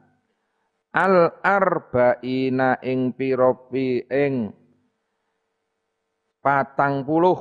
Al 0.90 1.38
arba'ina 1.38 2.82
ing 2.82 3.14
pira-pi 3.14 4.10
ing 4.10 4.50
patang 6.42 7.06
puluh 7.06 7.38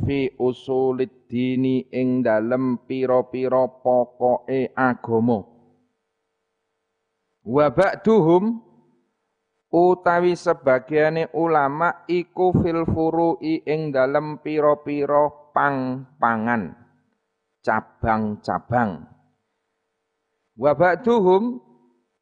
fi 0.00 0.32
usulid 0.40 1.28
dini 1.28 1.84
ing 1.92 2.24
dalem 2.24 2.80
pira-pira 2.88 3.68
pokoke 3.68 4.72
agama 4.72 5.55
wa 7.46 7.70
ba'duhum 7.70 8.58
utawi 9.70 10.34
sebagiane 10.34 11.30
ulama 11.30 12.02
iku 12.10 12.50
fil 12.58 12.82
furu'i 12.90 13.62
ing 13.62 13.94
dalem 13.94 14.42
pira-pira 14.42 15.30
pang-pangan 15.54 16.74
cabang-cabang. 17.62 19.06
Wa 20.58 20.72
ba'duhum 20.74 21.62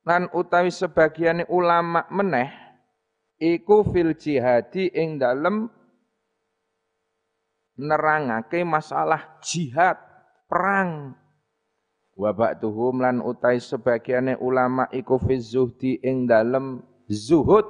lan 0.04 0.28
utawi 0.36 0.68
sebagiane 0.68 1.48
ulama 1.48 2.04
meneh 2.12 2.52
iku 3.40 3.80
fil 3.88 4.12
jihadi 4.12 4.92
ing 4.92 5.16
dalem 5.16 5.72
nerangake 7.80 8.62
masalah 8.62 9.40
jihad 9.42 9.98
perang 10.46 11.18
wa 12.14 12.30
ba'duhum 12.30 13.02
lan 13.02 13.18
utawi 13.18 13.58
sebagiane 13.58 14.38
ulama 14.38 14.86
iku 14.94 15.18
fi 15.18 15.38
zuhdi 15.38 15.98
ing 16.02 16.30
dalem 16.30 16.82
zuhud. 17.10 17.66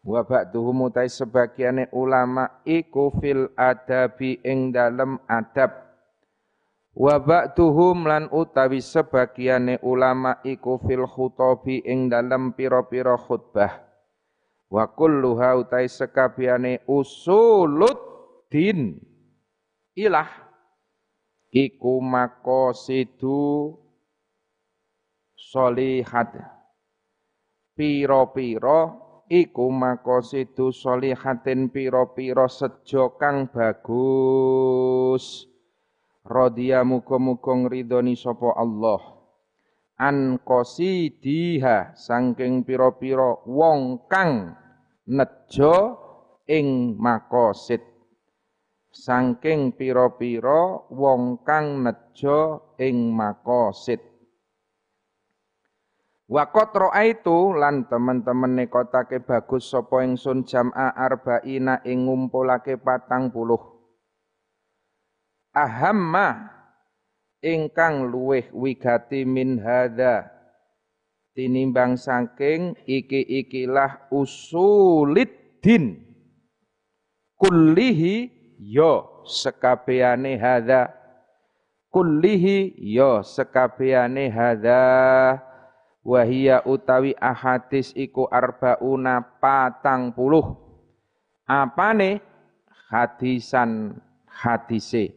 Wa 0.00 0.24
ba'duhum 0.24 0.88
utai 0.88 1.12
sebagiane 1.12 1.92
ulama 1.92 2.64
iku 2.64 3.12
fil 3.20 3.52
adabi 3.52 4.40
ing 4.40 4.72
dalem 4.72 5.20
adab. 5.28 5.76
Wa 6.96 7.20
ba'duhum 7.20 8.08
lan 8.08 8.32
utawi 8.32 8.80
sebagiane 8.80 9.76
ulama 9.84 10.40
iku 10.40 10.80
fil 10.80 11.04
khutabi 11.04 11.84
ing 11.84 12.08
dalem 12.08 12.56
pira-pira 12.56 13.20
khutbah. 13.20 13.76
Wa 14.72 14.88
kulluha 14.88 15.60
utai 15.60 15.84
sekabiane 15.84 16.80
usuluddin 16.88 17.90
ilah 19.98 20.49
iku 21.50 21.98
makosidu 21.98 23.74
solihat. 25.34 26.34
Piro-piro 27.74 28.80
iku 29.26 29.66
makosidu 29.70 30.70
solihatin 30.70 31.70
piro-piro 31.70 32.46
sejo 32.46 33.18
kang 33.18 33.50
bagus. 33.50 35.46
Rodia 36.26 36.86
muga-muga 36.86 37.66
ngridoni 37.66 38.14
sapa 38.14 38.54
Allah. 38.54 39.00
An 40.00 40.40
qasidiha 40.40 41.92
saking 41.96 42.64
piro-piro 42.64 43.44
wong 43.48 44.06
kang 44.08 44.56
nejo 45.08 45.76
ing 46.48 46.96
makosid 46.96 47.89
saking 48.90 49.74
piro-piro 49.78 50.90
wong 50.90 51.46
kang 51.46 51.86
nejo 51.86 52.74
ing 52.78 53.14
makosid 53.14 54.10
Wakot 56.30 56.78
itu 57.02 57.58
lan 57.58 57.90
teman-teman 57.90 58.54
nekotake 58.54 59.18
bagus 59.18 59.66
sapa 59.66 60.06
ingsun 60.06 60.46
jam'a 60.46 60.94
arba'ina 60.94 61.82
ing 61.82 62.06
ngumpulake 62.06 62.78
patang 62.78 63.34
puluh. 63.34 63.58
Ahamma 65.50 66.54
ingkang 67.42 68.06
luweh 68.06 68.46
wigati 68.54 69.26
min 69.26 69.58
hadza 69.58 70.30
tinimbang 71.34 71.98
saking 71.98 72.78
iki-ikilah 72.86 74.06
usuliddin 74.14 75.98
kullihi 77.42 78.39
yo 78.60 79.24
sekabehane 79.24 80.36
hadza. 80.36 80.92
Kullihi 81.88 82.76
yo 82.76 83.24
sekabehane 83.24 84.28
hadza. 84.28 84.80
Wahia 86.04 86.64
utawi 86.64 87.16
ahadis 87.16 87.96
iku 87.96 88.28
arbauna 88.28 89.24
patang 89.40 90.12
puluh. 90.12 90.56
Apane? 91.48 92.20
Hadisan 92.90 93.96
hadise. 94.28 95.16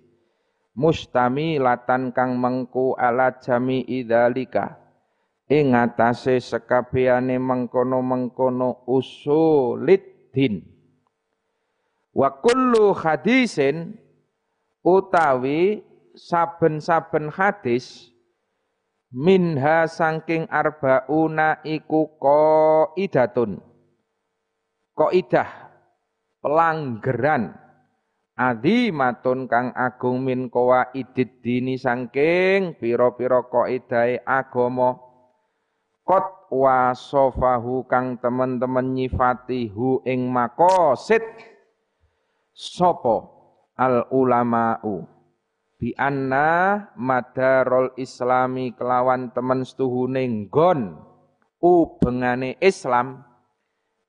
Mustami 0.74 1.62
latan 1.62 2.10
kang 2.10 2.38
mengku 2.38 2.98
ala 2.98 3.38
jami 3.38 3.86
idalika 3.86 4.82
ing 5.46 5.78
atase 5.78 6.42
sekabehane 6.42 7.38
mengkono-mengkono 7.38 8.82
usuliddin 8.90 10.73
wa 12.14 12.30
kullu 12.40 12.94
hadisin 12.94 13.98
utawi 14.86 15.82
saben-saben 16.14 17.34
hadis 17.34 18.14
minha 19.10 19.90
saking 19.90 20.46
arbauna 20.50 21.62
iku 21.66 22.14
qaidatun. 22.22 23.62
Qaidah 24.94 25.50
pelanggaran 26.38 27.58
matun 28.94 29.46
kang 29.50 29.74
agung 29.74 30.26
min 30.26 30.50
idid 30.94 31.42
dini 31.42 31.78
sangking 31.78 32.78
piro-piro 32.78 33.46
idai 33.70 34.22
agomo 34.22 35.02
kot 36.06 36.50
wasofahu 36.54 37.86
kang 37.90 38.22
temen-temen 38.22 38.94
nyifati 38.94 39.70
hu 39.70 40.02
ing 40.06 40.30
makosid 40.30 41.22
sopo? 42.54 43.34
Al 43.74 44.06
ulama'u. 44.14 45.02
Bi 45.82 45.92
anna 45.98 46.78
madarul 46.96 47.92
islami 47.98 48.72
kelawan 48.78 49.34
temen 49.34 49.66
setuhune 49.66 50.24
nggon. 50.24 50.94
Ubengane 51.58 52.56
Islam. 52.62 53.26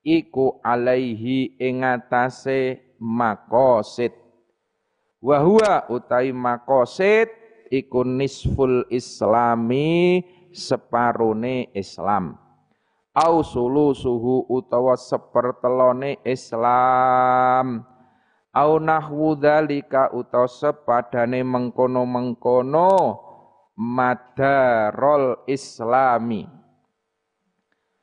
Iku 0.04 0.61
alaihi 0.61 1.57
ing 1.57 1.80
atase 1.80 2.92
makosid. 3.00 4.12
Wa 5.24 5.40
huwa 5.40 5.88
utai 5.88 6.28
makosid 6.37 7.33
iku 7.72 8.04
nisful 8.04 8.85
islami 8.92 10.20
separone 10.52 11.72
Islam. 11.72 12.37
Au 13.16 13.40
suhu 13.40 14.44
utawa 14.52 15.00
sepertelone 15.00 16.20
Islam 16.20 17.93
au 18.55 18.79
nahwu 18.79 19.35
dzalika 19.35 20.14
utawa 20.14 20.47
sepadane 20.47 21.43
mengkono-mengkono 21.43 23.19
madarol 23.75 25.43
islami. 25.51 26.47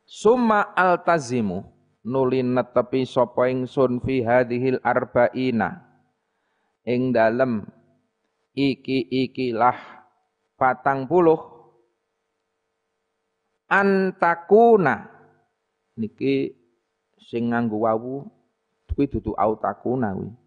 Summa 0.03 0.75
altazimu 0.75 1.63
nuli 2.03 2.43
netepi 2.43 3.07
sapa 3.07 3.47
ingsun 3.47 4.03
fi 4.03 4.19
hadhil 4.27 4.83
arba'ina. 4.83 5.87
Ing 6.83 7.15
dalem 7.15 7.63
iki-ikilah 8.51 9.79
patang 10.59 11.07
puluh. 11.07 11.39
Antakuna 13.71 15.07
niki 15.95 16.51
sing 17.15 17.55
nganggo 17.55 17.87
wawu 17.87 18.27
kuwi 18.91 19.07
dudu 19.07 19.31
autakuna 19.39 20.11
kuwi 20.11 20.40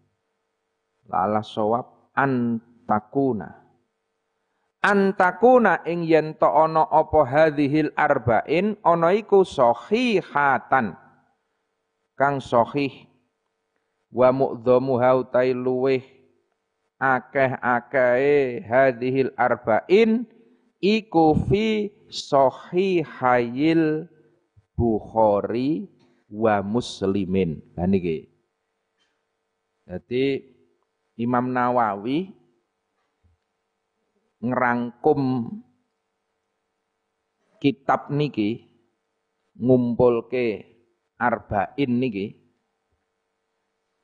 lala 1.09 1.41
sawab 1.41 2.13
antakuna 2.13 3.65
antakuna 4.85 5.81
ing 5.89 6.05
yen 6.05 6.37
to 6.37 6.45
ana 6.45 6.85
apa 6.89 7.25
hadhil 7.25 7.89
arba'in 7.97 8.77
ana 8.85 9.09
iku 9.13 9.41
sahihatan 9.41 10.93
kang 12.13 12.37
sahih 12.37 13.09
wa 14.13 14.29
mu'dhamu 14.29 15.01
hautai 15.01 15.51
luweh 15.51 16.05
akeh-akehe 17.01 18.63
hadhil 18.63 19.33
arba'in 19.35 20.23
iku 20.79 21.35
fi 21.49 21.91
sahihayil 22.07 24.07
Bukhari 24.75 25.87
wa 26.27 26.59
Muslimin. 26.59 27.63
Lah 27.79 27.87
niki. 27.87 28.27
Jadi 29.87 30.54
Imam 31.15 31.47
Nawawi 31.51 32.27
ngerangkum 34.43 35.47
kitab 37.63 38.11
niki 38.11 38.67
ngumpulke 39.55 40.67
arba'in 41.15 41.91
niki 42.03 42.35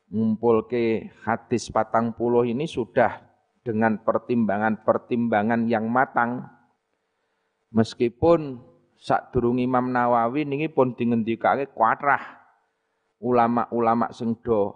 ngumpulke 0.08 1.12
hadis 1.28 1.68
patang 1.68 2.16
puluh 2.16 2.48
ini 2.48 2.64
sudah 2.64 3.20
dengan 3.62 4.02
pertimbangan-pertimbangan 4.02 5.68
yang 5.68 5.88
matang. 5.92 6.48
Meskipun 7.72 8.60
sak 9.00 9.32
durung 9.32 9.60
Imam 9.60 9.92
Nawawi 9.92 10.44
niki 10.44 10.68
pun 10.72 10.96
dingendikake 10.96 11.72
kuatrah 11.72 12.40
ulama-ulama 13.24 14.12
sing 14.12 14.36
do 14.44 14.76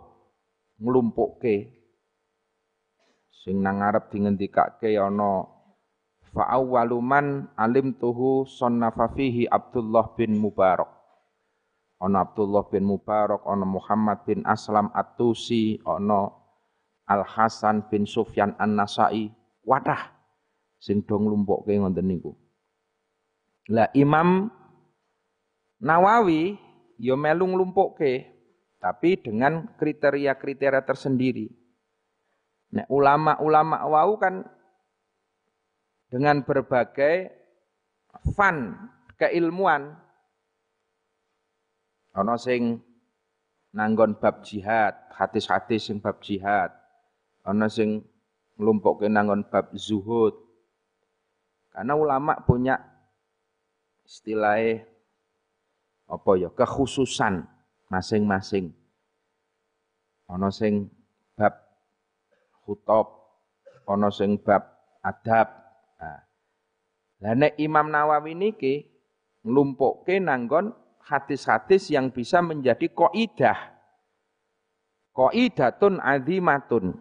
nglumpukke 0.79 1.74
sing 3.43 3.59
nang 3.59 3.83
ngarep 3.83 4.13
dingendikake 4.13 4.95
ana 4.95 5.43
fa 6.31 6.47
awwaluman 6.55 7.51
alim 7.59 7.95
tuhu 7.95 8.47
sonnafa 8.47 9.11
fihi 9.11 9.49
Abdullah 9.49 10.15
bin 10.15 10.39
Mubarak 10.39 10.95
ana 12.01 12.27
Abdullah 12.27 12.67
bin 12.67 12.85
Mubarak, 12.85 13.43
ana 13.47 13.63
Muhammad 13.63 14.23
bin 14.27 14.43
Aslam 14.43 14.91
At-Tusi, 14.91 15.79
ana 15.81 16.31
Al 17.05 17.23
Hasan 17.23 17.85
bin 17.87 18.05
Sufyan 18.09 18.57
An-Nasai. 18.57 19.31
Wadah 19.65 20.13
sing 20.77 21.01
do 21.01 21.17
nglumpukke 21.17 21.73
ngoten 21.73 22.05
niku. 22.05 22.37
Lah 23.73 23.89
Imam 23.97 24.53
Nawawi 25.81 26.53
ya 27.01 27.17
melu 27.17 27.49
nglumpukke 27.49 28.29
tapi 28.77 29.17
dengan 29.17 29.73
kriteria-kriteria 29.81 30.85
tersendiri. 30.85 31.49
Nah, 32.75 32.85
ulama-ulama 32.91 33.87
wau 33.87 34.19
kan 34.19 34.43
dengan 36.11 36.43
berbagai 36.43 37.31
fan 38.35 38.75
keilmuan 39.15 39.95
Ana 42.15 42.39
sing 42.39 42.79
nanggon 43.75 44.15
bab 44.15 44.39
jihad, 44.39 44.95
hadis-hadis 45.11 45.91
sing 45.91 45.99
bab 45.99 46.23
jihad. 46.23 46.71
Ana 47.43 47.67
sing 47.67 48.07
nglumpukke 48.55 49.11
nanggon 49.11 49.43
bab 49.51 49.75
zuhud. 49.75 50.31
Karena 51.75 51.91
ulama 51.99 52.39
punya 52.39 52.79
istilahnya 54.07 54.87
apa 56.07 56.31
ya 56.39 56.47
kekhususan 56.55 57.43
masing-masing. 57.91 58.71
Ana 60.31 60.47
sing 60.55 60.87
bab 61.35 61.64
hutob, 62.65 63.07
ana 63.85 64.09
sing 64.09 64.41
bab 64.41 64.65
adab. 65.05 65.47
Nah, 66.01 66.19
lah 67.21 67.33
nek 67.37 67.53
Imam 67.61 67.87
Nawawi 67.93 68.33
niki 68.33 68.85
nglumpukke 69.45 70.17
nanggon 70.19 70.73
hadis-hadis 71.05 71.93
yang 71.93 72.09
bisa 72.09 72.41
menjadi 72.41 72.89
koidah. 72.89 73.77
Koidatun 75.15 76.01
azimatun. 76.03 76.99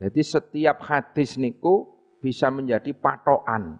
Jadi 0.00 0.22
setiap 0.24 0.80
hadis 0.88 1.36
niku 1.36 2.00
bisa 2.18 2.48
menjadi 2.48 2.96
patokan. 2.96 3.76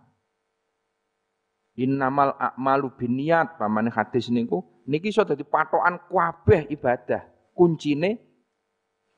Innamal 1.74 2.38
a'malu 2.38 2.94
biniat 2.94 3.58
pamane 3.58 3.90
hadis 3.90 4.30
niku 4.30 4.62
niki 4.86 5.10
iso 5.10 5.24
dadi 5.26 5.42
patokan 5.42 5.98
kabeh 6.06 6.68
ibadah. 6.70 7.24
Kuncine 7.56 8.33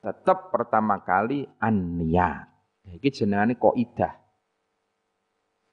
tetap 0.07 0.55
pertama 0.55 1.03
kali 1.03 1.43
an-niyat. 1.59 2.47
Iki 2.87 3.11
jenengane 3.11 3.59
kaidah. 3.59 4.15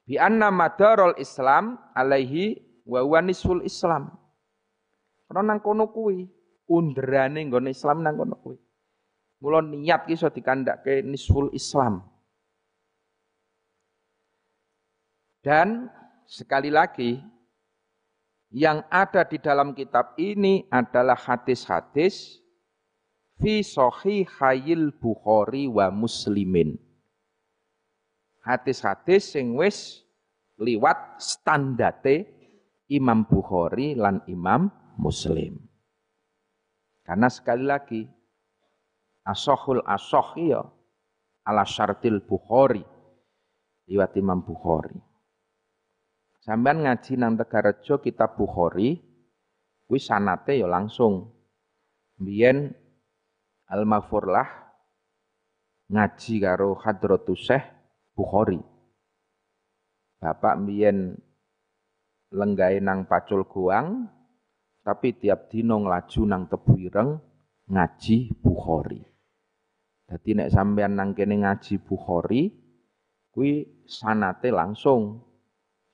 Bi 0.03 0.19
anna 0.19 0.51
madarul 0.51 1.15
Islam 1.15 1.79
alaihi 1.95 2.59
wa 2.83 2.99
huwa 2.99 3.23
nisful 3.23 3.63
Islam. 3.63 4.11
Karena 5.31 5.55
nang 5.55 5.63
kono 5.63 5.87
kuwi 5.95 6.27
underane 6.67 7.47
nggone 7.47 7.71
Islam 7.71 8.03
nang 8.03 8.19
kono 8.19 8.35
kuwi. 8.43 8.59
Mula 9.39 9.63
niat 9.63 10.03
ki 10.03 10.19
iso 10.19 10.27
dikandhake 10.27 10.99
nisful 11.07 11.55
Islam. 11.55 12.03
Dan 15.39 15.87
sekali 16.27 16.67
lagi 16.67 17.15
yang 18.51 18.83
ada 18.91 19.23
di 19.23 19.39
dalam 19.39 19.71
kitab 19.71 20.19
ini 20.19 20.67
adalah 20.67 21.15
hadis-hadis 21.15 22.44
fi 23.39 23.61
sahihayil 23.61 24.95
Bukhari 24.95 25.67
wa 25.67 25.91
Muslimin. 25.91 26.79
Hadis-hadis 28.45 29.33
sing 29.33 29.57
wis 29.57 30.05
liwat 30.61 31.17
standate 31.17 32.29
Imam 32.87 33.25
Bukhari 33.25 33.97
lan 33.97 34.21
Imam 34.29 34.69
Muslim. 35.01 35.57
Karena 37.01 37.29
sekali 37.29 37.65
lagi 37.65 38.01
asohul 39.25 39.81
asoh 39.85 40.37
iya 40.37 40.61
ala 41.45 41.65
syartil 41.65 42.21
Bukhari 42.21 42.85
liwat 43.89 44.13
Imam 44.17 44.45
Bukhari. 44.45 44.97
Sampean 46.45 46.85
ngaji 46.85 47.17
nang 47.17 47.33
Tegarejo 47.41 47.97
kitab 48.05 48.37
Bukhari 48.37 49.01
kuwi 49.89 49.97
sanate 49.97 50.61
ya 50.61 50.69
langsung. 50.69 51.33
Biyen 52.21 52.84
Al-Mafurlah 53.65 54.45
ngaji 55.89 56.33
karo 56.41 56.77
Hadratus 56.77 57.49
Syekh 57.49 57.65
Bukhari. 58.13 58.61
Bapak 60.21 60.61
mbiyen 60.61 61.17
lenggahe 62.33 62.81
nang 62.81 63.05
Pacul 63.09 63.45
Goang 63.45 64.09
tapi 64.85 65.17
tiap 65.17 65.49
dino 65.49 65.81
nglaju 65.81 66.21
nang 66.29 66.45
Tebu 66.45 66.73
Ireng 66.77 67.17
ngaji 67.69 68.37
Bukhari. 68.37 69.01
Dadi 70.05 70.31
nek 70.37 70.53
sampean 70.53 70.93
nang 70.93 71.17
kene 71.17 71.41
ngaji 71.41 71.81
Bukhari 71.81 72.53
kuwi 73.33 73.83
sanate 73.89 74.53
langsung 74.53 75.25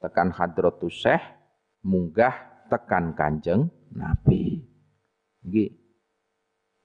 tekan 0.04 0.36
Hadratus 0.36 1.08
Syekh 1.08 1.24
munggah 1.88 2.68
tekan 2.68 3.16
Kanjeng 3.16 3.72
Nabi. 3.96 4.60
Nggih. 5.48 5.72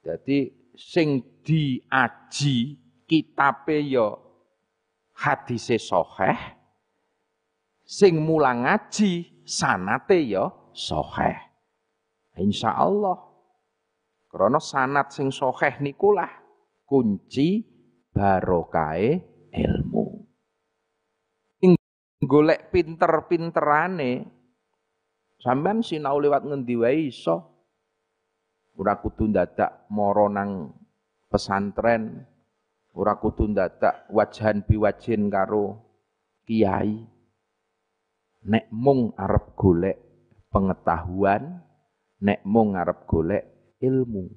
Jadi 0.07 0.56
sing 0.77 1.25
diaji 1.41 2.79
kitabe 3.09 3.81
ya 3.81 4.13
hadise 5.17 5.81
sahih 5.81 6.37
sing 7.87 8.21
mulang 8.21 8.67
ngaji 8.67 9.43
sanate 9.47 10.27
ya 10.27 10.51
sahih. 10.75 11.39
Insyaallah. 12.37 13.17
Karena 14.29 14.61
sanat 14.61 15.15
sing 15.15 15.33
sahih 15.33 15.81
nikulah 15.81 16.29
kunci 16.85 17.65
barokahe 18.13 19.25
ilmu. 19.55 20.29
golek 22.17 22.73
pinter-pinterane 22.75 24.27
sampean 25.39 25.85
sinau 25.85 26.19
lewat 26.19 26.43
ngendi 26.43 26.75
wae 26.75 27.13
iso. 27.13 27.56
Ora 28.77 29.01
kudu 29.01 29.33
dadak 29.33 29.89
mara 29.89 30.29
nang 30.29 30.69
pesantren, 31.33 32.25
ora 32.93 33.17
kudu 33.17 33.49
dadak 33.57 34.09
wajahan 34.13 34.65
biwajin 34.69 35.33
karo 35.33 35.81
kiai. 36.45 37.09
Nek 38.47 38.71
mung 38.71 39.17
arep 39.17 39.57
golek 39.59 39.97
pengetahuan, 40.53 41.59
nek 42.23 42.41
mung 42.47 42.77
arep 42.79 43.09
golek 43.09 43.45
ilmu. 43.83 44.29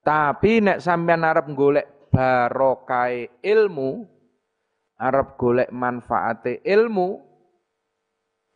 Tapi 0.00 0.64
nek 0.64 0.80
sampean 0.80 1.26
arep 1.26 1.52
golek 1.52 2.08
barokah 2.08 3.12
ilmu, 3.44 4.06
arep 4.96 5.28
golek 5.36 5.68
manfaate 5.72 6.60
ilmu 6.64 7.20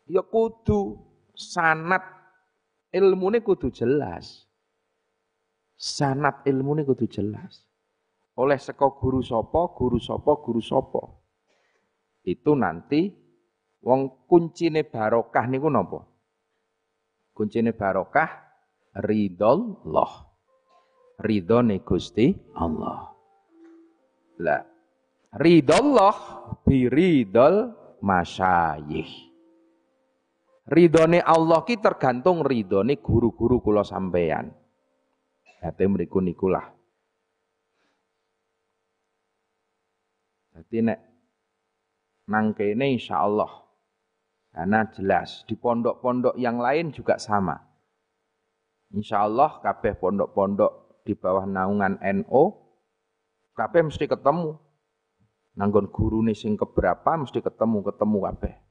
ya 0.09 0.21
kudu 0.25 1.01
sanat 1.33 2.24
ilmune 2.95 3.43
kudu 3.43 3.75
jelas. 3.75 4.47
Sanat 5.75 6.47
ilmune 6.47 6.87
kudu 6.87 7.11
jelas. 7.11 7.67
Oleh 8.39 8.59
seko 8.59 8.95
guru 8.95 9.19
sopo, 9.19 9.75
guru 9.75 9.99
sopo, 9.99 10.39
guru 10.39 10.63
sopo. 10.63 11.03
Itu 12.23 12.55
nanti 12.55 13.11
wong 13.83 14.31
kuncine 14.31 14.87
barokah 14.87 15.45
niku 15.51 15.67
napa? 15.67 16.01
Kuncine 17.35 17.75
barokah 17.75 18.31
ridho 19.03 19.83
Ridhone 21.15 21.79
Gusti 21.87 22.35
Allah. 22.59 23.07
Lah 24.43 24.75
Ridollah 25.35 26.15
biridol 26.63 27.75
masyayih. 27.99 29.34
Ridone 30.65 31.21
Allah 31.21 31.61
ki 31.69 31.77
tergantung 31.77 32.41
ridone 32.41 32.97
guru-guru 32.97 33.61
kula 33.61 33.85
sampeyan. 33.85 34.49
Dadi 35.61 35.85
mriku 35.85 36.25
nikulah. 36.25 36.65
Dadi 40.57 40.79
nek 40.81 41.01
nang 42.25 42.57
kene 42.57 42.97
insyaallah 42.97 43.53
karena 44.57 44.89
jelas 44.89 45.45
di 45.45 45.53
pondok-pondok 45.53 46.41
yang 46.41 46.57
lain 46.57 46.97
juga 46.97 47.21
sama. 47.21 47.61
Insyaallah 48.97 49.61
kabeh 49.61 50.01
pondok-pondok 50.01 51.05
di 51.05 51.13
bawah 51.13 51.45
naungan 51.45 52.01
NO 52.01 52.43
kabeh 53.53 53.85
mesti 53.85 54.09
ketemu 54.09 54.57
nanggon 55.61 55.93
gurune 55.93 56.33
sing 56.33 56.57
keberapa 56.57 57.21
mesti 57.21 57.45
ketemu-ketemu 57.45 58.19
kabeh. 58.33 58.64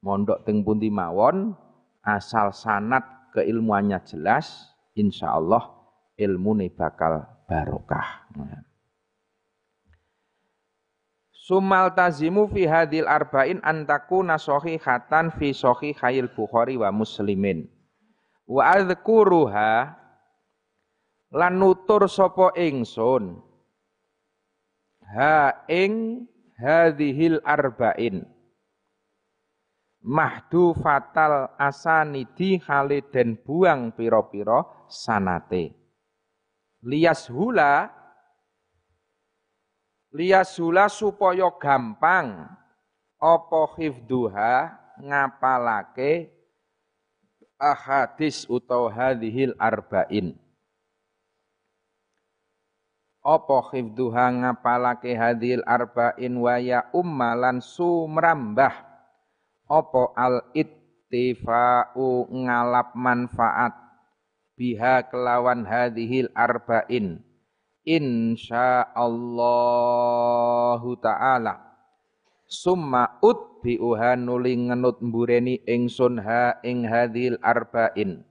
Mondok 0.00 0.48
teng 0.48 0.64
pundi 0.64 0.88
mawon 0.88 1.52
asal 2.00 2.56
sanat 2.56 3.04
keilmuannya 3.36 4.00
jelas, 4.08 4.72
insya 4.96 5.36
Allah 5.36 5.68
ilmu 6.16 6.56
bakal 6.72 7.28
barokah. 7.44 8.24
Sumal 11.36 11.92
tazimu 11.92 12.46
fi 12.48 12.64
hadil 12.64 13.04
arba'in 13.10 13.58
antaku 13.60 14.22
nasohi 14.22 14.80
khatan 14.80 15.34
fi 15.34 15.50
sohi 15.50 15.92
khayil 15.92 16.30
Bukhari 16.30 16.78
wa 16.78 16.94
muslimin. 16.94 17.66
Wa 18.46 18.78
adhkuruha 18.78 20.00
lan 21.30 21.52
nutur 21.58 22.06
sopo 22.10 22.50
ingsun 22.54 23.38
ha 25.14 25.66
ing 25.70 26.26
hadhil 26.58 27.38
arba'in 27.42 28.26
mahdu 30.00 30.72
fatal 30.76 31.52
asanidi 31.60 32.60
den 33.12 33.36
buang 33.40 33.92
piro-piro 33.92 34.88
sanate. 34.88 35.76
Lias 36.80 37.28
hula 37.28 37.92
lias 40.16 40.56
hula 40.56 40.88
supaya 40.88 41.52
gampang 41.60 42.48
apa 43.20 43.62
hifduha 43.76 44.72
ngapalake 44.96 46.32
ahadis 47.60 48.48
utawa 48.48 48.88
hadhil 48.88 49.52
arba'in? 49.60 50.32
Apa 53.20 53.60
khifduha 53.68 54.32
ngapalake 54.32 55.12
hadil 55.12 55.60
arba'in 55.68 56.40
wa 56.40 56.56
ya 56.56 56.88
ummalan 56.96 57.60
sumrambah 57.60 58.89
apa 59.70 60.10
al 60.18 60.50
ittifa'u 60.50 62.26
ngalap 62.26 62.98
manfaat 62.98 63.70
biha 64.58 65.06
kelawan 65.06 65.62
hadhil 65.62 66.26
arba'in? 66.34 67.22
Insyaallahu 67.86 68.98
ta'ala. 71.00 71.54
Summa 72.50 73.22
utbi'uha 73.22 74.18
nuli 74.18 74.58
ngenut 74.58 74.98
mbureni 75.00 75.62
ingsun 75.64 76.18
ha 76.18 76.58
ing 76.66 76.82
hadhil 76.84 77.38
arba'in. 77.40 78.26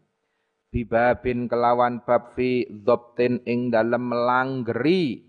Bibabin 0.70 1.50
kelawan 1.50 2.06
bab 2.06 2.38
fi 2.38 2.68
dhobtin 2.70 3.42
ing 3.48 3.72
dalem 3.74 4.12
langgeri. 4.14 5.24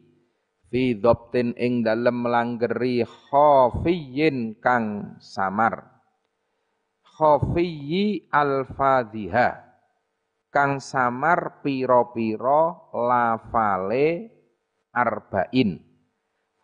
Fi 0.68 0.92
dhobtin 1.00 1.56
ing 1.56 1.80
dalem 1.80 2.28
langgeri 2.28 3.08
khafiyin 3.08 4.60
kang 4.60 5.16
samar 5.22 5.99
khafiyi 7.20 8.32
al-fadhiha. 8.32 9.68
Kang 10.48 10.80
samar 10.80 11.60
piro-piro 11.60 12.88
lafale 12.96 14.32
arba'in. 14.88 15.84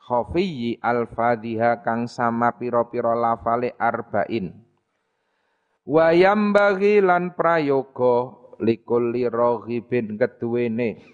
Khafiyi 0.00 0.80
al-fadhiha 0.80 1.84
kang 1.84 2.08
samar 2.08 2.56
piro-piro 2.56 3.12
lafale 3.12 3.76
arba'in. 3.76 4.56
Wayam 5.86 6.56
bagi 6.56 7.04
lan 7.04 7.36
prayoga 7.36 8.32
likulli 8.58 9.28
raghibin 9.28 10.16
keduwene. 10.16 11.04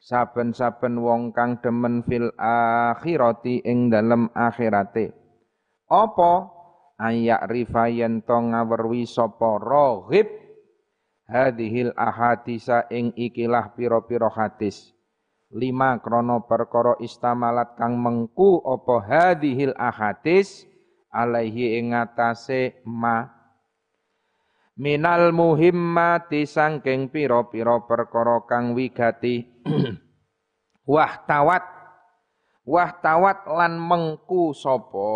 Saben-saben 0.00 0.98
wong 0.98 1.30
kang 1.36 1.62
demen 1.62 2.02
fil 2.08 2.32
akhirati 2.40 3.62
ing 3.62 3.92
dalem 3.92 4.26
akhirate. 4.34 5.14
Apa 5.86 6.55
ayak 6.96 7.48
rifayen 7.48 8.24
to 8.24 8.36
ngawerwi 8.36 9.04
sapa 9.04 9.60
raghib 9.60 10.28
hadhil 11.28 11.92
ahadisa 11.96 12.88
ing 12.88 13.12
ikilah 13.16 13.74
pira-pira 13.76 14.30
hadis. 14.32 14.96
Lima 15.54 16.02
krono 16.02 16.42
perkara 16.42 16.98
istamalat 16.98 17.78
kang 17.78 17.94
mengku 17.98 18.62
apa 18.66 18.96
hadhil 19.06 19.74
ahadis? 19.78 20.66
Alaihi 21.16 21.80
ing 21.80 21.96
ma. 22.84 23.24
Minal 24.76 25.32
muhimmati 25.32 26.44
sangking 26.44 27.08
piro-piro 27.08 27.88
perkara 27.88 28.44
kang 28.44 28.76
wigati. 28.76 29.64
Wah 30.92 31.24
wah 32.66 32.90
tawat 32.98 33.46
lan 33.46 33.78
mengku 33.78 34.50
sopo 34.50 35.06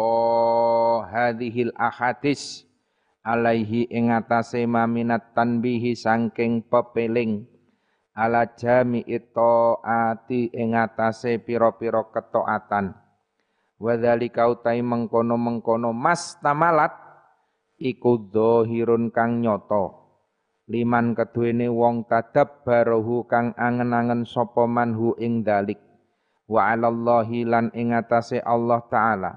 hadhil 1.02 1.74
ahadis 1.74 2.62
alaihi 3.26 3.90
ing 3.90 4.14
atase 4.14 4.70
maminat 4.70 5.34
tanbihi 5.34 5.98
sangking 5.98 6.62
pepeling 6.62 7.50
ala 8.14 8.46
jami'i 8.54 9.18
ati 9.82 10.54
ing 10.54 10.78
atase 10.78 11.42
pira-pira 11.42 12.06
ketaatan 12.14 12.94
wa 13.82 13.92
dzalika 13.98 14.46
utai 14.46 14.78
mengkono-mengkono 14.86 15.90
mas 15.90 16.38
tamalat 16.38 16.94
iku 17.82 18.30
dzahirun 18.30 19.10
kang 19.10 19.42
nyoto 19.42 19.98
liman 20.70 21.18
keduwene 21.18 21.66
wong 21.66 22.06
tadab 22.06 22.62
barohu 22.62 23.26
kang 23.26 23.58
angen-angen 23.58 24.22
sapa 24.22 24.70
manhu 24.70 25.18
ing 25.18 25.42
dalik 25.42 25.89
wa 26.50 26.74
'alallahi 26.74 27.46
lan 27.46 27.70
ing 27.70 27.94
atase 27.94 28.42
Allah 28.42 28.82
taala. 28.90 29.32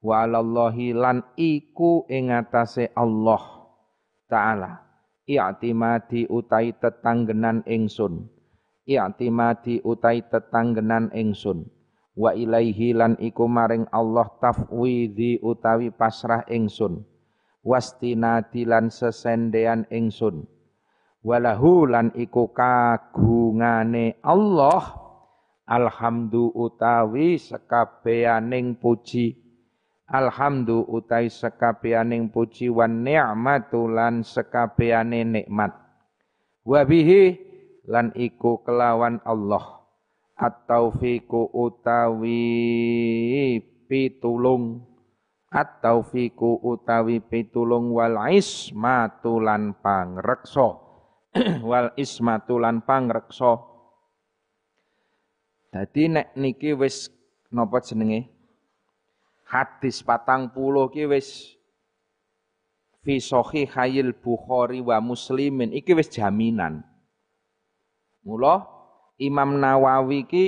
Wa 0.00 0.24
'alallahi 0.24 0.96
lan 0.96 1.20
iku 1.36 2.08
ing 2.08 2.32
atase 2.32 2.88
Allah 2.96 3.68
taala. 4.24 4.80
I'timadi 5.24 6.28
utai 6.28 6.76
tetanggenan 6.76 7.64
ingsun. 7.68 8.28
I'timadi 8.84 9.80
utai 9.84 10.24
tetanggenan 10.24 11.12
ingsun. 11.12 11.68
Wa 12.14 12.36
ilaihi 12.36 12.92
lan 12.92 13.16
iku 13.16 13.48
maring 13.48 13.88
Allah 13.88 14.28
tafwidhi 14.40 15.40
utawi 15.40 15.88
pasrah 15.92 16.44
ingsun. 16.48 17.04
Wastinadi 17.64 18.68
lan 18.68 18.92
sesendean 18.92 19.88
ingsun. 19.88 20.44
Walahu 21.24 21.88
lan 21.88 22.12
iku 22.12 22.52
kagungane 22.52 24.20
Allah 24.20 25.03
alhamdu 25.64 26.52
utawi 26.52 27.40
sekabeaning 27.40 28.76
puji. 28.76 29.40
Alhamdu 30.04 30.84
utai 30.84 31.32
sekabeaning 31.32 32.28
puji 32.28 32.68
wan 32.68 33.00
ni'matu 33.00 33.88
lan 33.88 34.20
sekabeane 34.20 35.24
nikmat. 35.24 35.72
Wabihi 36.64 37.40
lan 37.88 38.12
iku 38.12 38.60
kelawan 38.64 39.20
Allah. 39.24 39.80
At-taufiqu 40.34 41.56
utawi 41.56 42.42
pitulung. 43.88 44.84
At-taufiqu 45.48 46.60
utawi 46.66 47.22
pitulung 47.22 47.94
wal 47.94 48.18
ismatu 48.28 49.40
lan 49.40 49.78
pangreksa. 49.78 50.84
Wal 51.66 51.90
ismatu 51.98 52.62
pangreksa 52.62 53.73
dadi 55.74 56.06
nek 56.06 56.38
niki 56.38 56.70
wis 56.78 57.10
napa 57.50 57.82
jenenge 57.82 58.30
hadis 59.50 60.06
patang 60.06 60.54
puluh 60.54 60.86
ki 60.86 61.10
wis 61.10 61.58
fi 63.02 63.18
sahihayil 63.18 64.14
Bukhari 64.14 64.78
wa 64.78 65.02
Muslimin 65.02 65.74
iki 65.74 65.98
wis 65.98 66.06
jaminan 66.14 66.86
mula 68.22 68.70
Imam 69.18 69.58
Nawawi 69.58 70.22
ki 70.30 70.46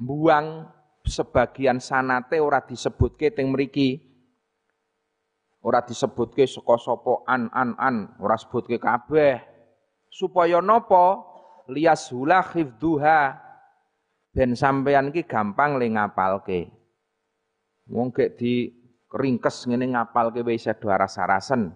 buang 0.00 0.72
sebagian 1.04 1.80
sanate 1.80 2.40
ora 2.40 2.64
disebutke 2.64 3.32
teng 3.32 3.52
mriki. 3.52 4.00
Ora 5.64 5.80
disebutke 5.80 6.44
saka 6.44 6.76
sapa 6.76 7.24
an 7.24 7.48
an 7.56 7.72
an, 7.80 7.96
ora 8.20 8.36
sebutke 8.36 8.76
kabeh. 8.76 9.40
Supaya 10.12 10.60
napa? 10.60 11.33
Liyashula 11.70 12.44
khifduha. 12.44 13.40
Ben 14.34 14.58
sampean 14.58 15.14
ki 15.14 15.22
gampang 15.24 15.78
le 15.78 15.86
ngapalke. 15.94 16.66
Wong 17.86 18.10
gek 18.10 18.34
di 18.34 18.74
ringkes 19.14 19.70
ngene 19.70 19.94
ngapalke 19.94 20.42
wis 20.42 20.66
sedo 20.66 20.90
rasa-rasen. 20.90 21.70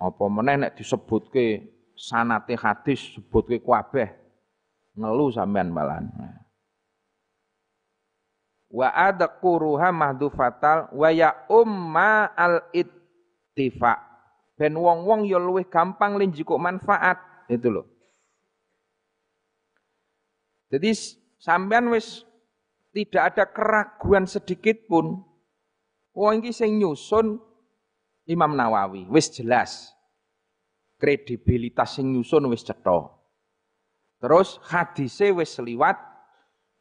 Apa 0.00 0.24
meneh 0.32 0.56
nek 0.56 0.74
disebutke 0.80 1.74
sanate 1.94 2.58
hadis 2.58 3.14
sebutke 3.14 3.62
kabeh 3.62 4.10
ngelu 4.98 5.26
sampean 5.30 5.70
malan 5.70 6.10
wa 8.74 8.90
adquruha 8.90 9.94
mahdufatal 9.94 10.90
wa 10.90 11.08
ya 11.14 11.30
umma 11.46 12.34
al 12.34 12.66
ittifa 12.74 14.02
ben 14.58 14.74
wong-wong 14.74 15.30
ya 15.30 15.38
luwih 15.38 15.66
gampang 15.70 16.18
linjikuk 16.18 16.58
manfaat 16.58 17.22
itu 17.46 17.70
loh 17.70 17.86
jadi 20.74 20.90
sampean 21.38 21.94
wis 21.94 22.26
tidak 22.90 23.34
ada 23.34 23.44
keraguan 23.46 24.26
sedikit 24.26 24.90
pun 24.90 25.22
wong 26.10 26.42
iki 26.42 26.50
sing 26.50 26.82
nyusun 26.82 27.38
Imam 28.26 28.58
Nawawi 28.58 29.06
wis 29.06 29.30
jelas 29.30 29.94
kredibilitas 31.04 32.00
sing 32.00 32.10
nyusun 32.10 32.48
wis 32.48 32.64
cetha. 32.64 33.12
Terus 34.24 34.56
hadise 34.64 35.36
wis 35.36 35.60
liwat 35.60 36.00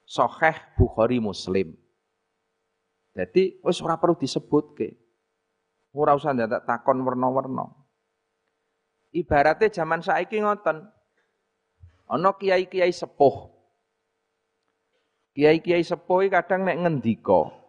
Sahih 0.08 0.56
Bukhari 0.80 1.20
Muslim. 1.20 1.76
Jadi 3.12 3.60
wis 3.60 3.84
ora 3.84 4.00
perlu 4.00 4.16
disebutke. 4.16 4.96
Ora 5.94 6.18
usah 6.18 6.34
ndak 6.34 6.66
takon 6.66 7.06
werna-werna. 7.06 7.70
Ibaratnya 9.14 9.70
zaman 9.70 10.02
saiki 10.02 10.42
ngoten. 10.42 10.90
Ana 12.10 12.34
kiai-kiai 12.34 12.90
sepuh. 12.90 13.53
Kiai-kiai 15.34 15.82
sepuh 15.82 16.30
kadang 16.30 16.66
nek 16.70 16.78
ngendika 16.86 17.64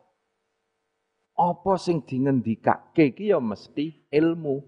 apa 1.34 1.74
sing 1.82 2.06
dingendikake 2.06 3.10
iki 3.10 3.34
ya 3.34 3.42
mesti 3.42 4.06
ilmu. 4.14 4.62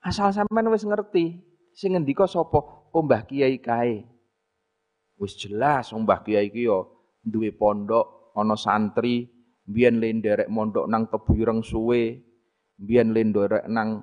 Asal 0.00 0.32
sampean 0.32 0.72
wis 0.72 0.88
ngerti 0.88 1.36
sing 1.76 1.92
ngendika 1.92 2.24
sapa? 2.24 2.88
Oh 2.88 3.04
Kiai 3.04 3.60
kae. 3.60 4.08
Wis 5.20 5.36
jelas 5.36 5.92
oh 5.92 6.00
Mbah 6.00 6.24
Kiai 6.24 6.48
iki 6.48 6.64
ya 6.64 6.80
duwe 7.20 7.52
pondok, 7.52 8.32
ana 8.32 8.56
santri, 8.56 9.28
biyen 9.68 10.00
le 10.00 10.08
nderek 10.16 10.48
mondok 10.48 10.88
nang 10.88 11.12
Tebuireng 11.12 11.60
suwe, 11.60 12.16
biyen 12.80 13.12
le 13.12 13.22
nderek 13.28 13.68
nang 13.68 14.00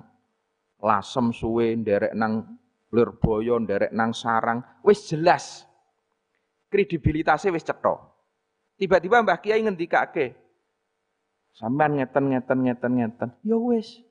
Lasem 0.76 1.34
suwe, 1.34 1.74
nderek 1.74 2.14
nang 2.14 2.60
Lirboyo, 2.94 3.58
nderek 3.58 3.90
nang 3.90 4.14
Sarang, 4.14 4.62
wis 4.86 5.10
jelas. 5.10 5.65
Kredibilitasnya 6.66 7.54
wis 7.54 7.66
cetha. 7.66 7.94
Tiba-tiba 8.76 9.24
Mbah 9.24 9.40
Kiai 9.40 9.64
ngendikake, 9.64 10.36
sampean 11.56 11.96
ngeten 11.96 12.28
ngeten 12.28 12.58
ngeten 12.68 12.92
ngeten, 13.00 13.28
ya 13.40 13.56
wis. 13.56 14.04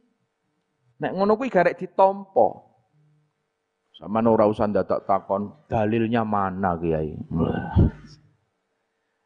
Nek 0.98 1.14
ngono 1.14 1.38
kuwi 1.38 1.54
garek 1.54 1.78
ditampa. 1.78 2.66
Sama 3.96 4.20
ora 4.28 4.44
usah 4.50 4.68
dadak 4.68 5.08
takon 5.08 5.68
dalilnya 5.70 6.26
mana 6.28 6.76
Kiai. 6.80 7.16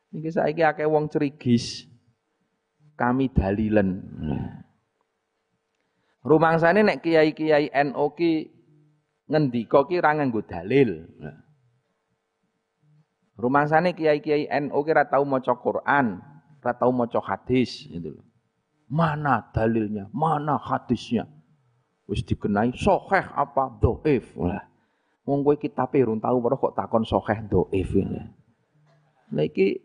Niki 0.10 0.30
saiki 0.34 0.66
akeh 0.66 0.90
wong 0.90 1.10
cerigis. 1.10 1.86
Kami 2.98 3.32
dalilen. 3.32 4.04
Rumangsane 6.20 6.84
nek 6.84 7.00
kiai-kiai 7.00 7.72
NU 7.72 8.06
ki 8.12 8.32
ngendika 9.32 9.88
ki 9.88 10.04
ra 10.04 10.20
nganggo 10.20 10.44
dalil. 10.44 11.08
Rumangsane 13.40 13.96
kiai-kiai 13.96 14.52
NU 14.68 14.80
ki 14.84 14.92
ra 14.92 15.08
tau 15.08 15.24
maca 15.24 15.56
Quran, 15.56 16.20
ra 16.60 16.72
tau 16.76 16.92
maca 16.92 17.24
hadis 17.24 17.88
gitu 17.88 18.20
Mana 18.92 19.48
dalilnya? 19.56 20.12
Mana 20.12 20.60
hadisnya? 20.60 21.24
wis 22.10 22.26
dikenai 22.26 22.74
sokeh 22.74 23.22
apa 23.38 23.78
doif? 23.78 24.34
Lah 24.34 24.66
wong 25.30 25.46
kowe 25.46 25.54
kitabe 25.62 26.02
urung 26.02 26.18
tau 26.18 26.42
weruh 26.42 26.58
kok 26.58 26.74
takon 26.74 27.06
sokeh 27.06 27.46
doif 27.46 27.94
lah 27.94 28.26
iki 29.46 29.78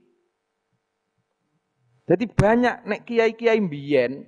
jadi 2.09 2.25
banyak 2.25 2.77
nek 2.88 3.05
kiai-kiai 3.05 3.61
mbiyen 3.61 4.25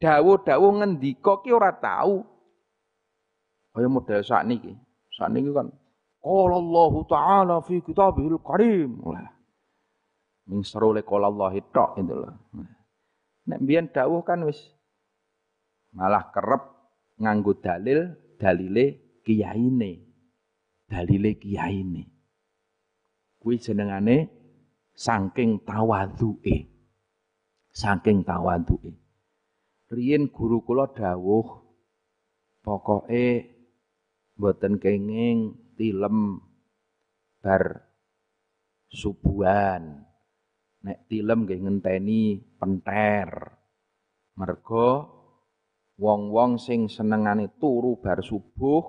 dawuh-dawuh 0.00 0.80
ngendika 0.80 1.44
ki 1.44 1.52
ora 1.52 1.72
tahu 1.76 2.24
kaya 3.76 3.86
model 3.86 4.20
sakniki. 4.24 4.72
Sakniki 5.14 5.52
kan 5.52 5.68
qala 6.20 6.56
Allah 6.56 6.92
taala 7.08 7.56
fi 7.64 7.80
kitabihil 7.80 8.38
karim 8.44 9.00
lah 9.04 9.40
ming 10.50 10.66
le 10.66 11.02
qala 11.06 11.30
Allah 11.30 11.54
tok 11.70 11.90
itu 12.02 12.14
loh. 12.14 12.34
Nek 13.46 13.58
mbiyen 13.62 13.86
dawuh 13.94 14.26
kan 14.26 14.42
wis 14.42 14.58
malah 15.94 16.34
kerep 16.34 16.62
nganggo 17.22 17.54
dalil 17.62 18.10
dalile 18.34 19.18
kiyaine. 19.22 19.92
Dalile 20.90 21.38
kiyaine. 21.38 22.02
Kuwi 23.38 23.62
jenengane 23.62 24.26
saking 24.90 25.62
tawadhuke. 25.62 26.66
Saking 27.70 28.26
tawadhuke. 28.26 28.90
Riyin 29.90 30.34
guru 30.34 30.66
kula 30.66 30.90
dawuh 30.90 31.46
pokoke 32.66 33.26
mboten 34.34 34.82
kenging 34.82 35.54
tilem 35.80 36.36
bar 37.40 37.64
subuhan 38.92 40.04
nek 40.84 41.08
tilem 41.08 41.48
nggih 41.48 41.60
ngenteni 41.64 42.36
penter 42.60 43.56
mergo 44.36 44.90
wong-wong 45.96 46.60
sing 46.60 46.92
senengane 46.92 47.56
turu 47.56 47.96
bar 47.96 48.20
subuh 48.20 48.84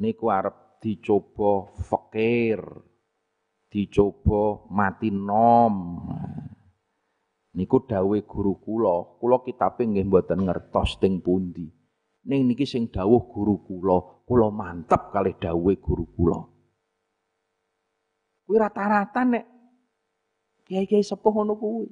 niku 0.00 0.32
arep 0.32 0.62
dicoba 0.82 1.70
fakir, 1.78 2.58
dicoba 3.70 4.66
mati 4.74 5.14
nom. 5.14 6.02
Niku 7.52 7.84
dawuh 7.86 8.18
guru 8.26 8.58
kula, 8.58 9.20
kula 9.20 9.44
kitabe 9.46 9.86
nggih 9.86 10.08
mboten 10.08 10.48
ngertos 10.48 10.98
teng 10.98 11.22
pundi. 11.22 11.68
Ning 12.26 12.48
niki 12.50 12.66
sing 12.66 12.90
dawuh 12.90 13.30
guru 13.30 13.62
kula, 13.62 14.11
kula 14.22 14.48
mantep 14.48 15.10
kalih 15.10 15.34
dawuhe 15.36 15.76
guru 15.78 16.04
kula. 16.14 16.38
Kuwi 18.46 18.56
rata-rata 18.58 19.22
nek 19.26 19.44
kiai-kiai 20.66 21.04
sepuh 21.04 21.32
ngono 21.32 21.54
kuwi. 21.58 21.88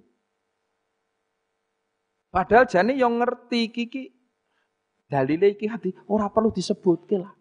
Padahal 2.30 2.70
jane 2.70 2.94
yang 2.94 3.18
ngerti 3.18 3.74
kiki 3.74 4.02
dalile 5.10 5.58
iki 5.58 5.66
hati 5.66 5.90
ora 6.06 6.30
perlu 6.30 6.54
disebutke 6.54 7.16
lah. 7.18 7.34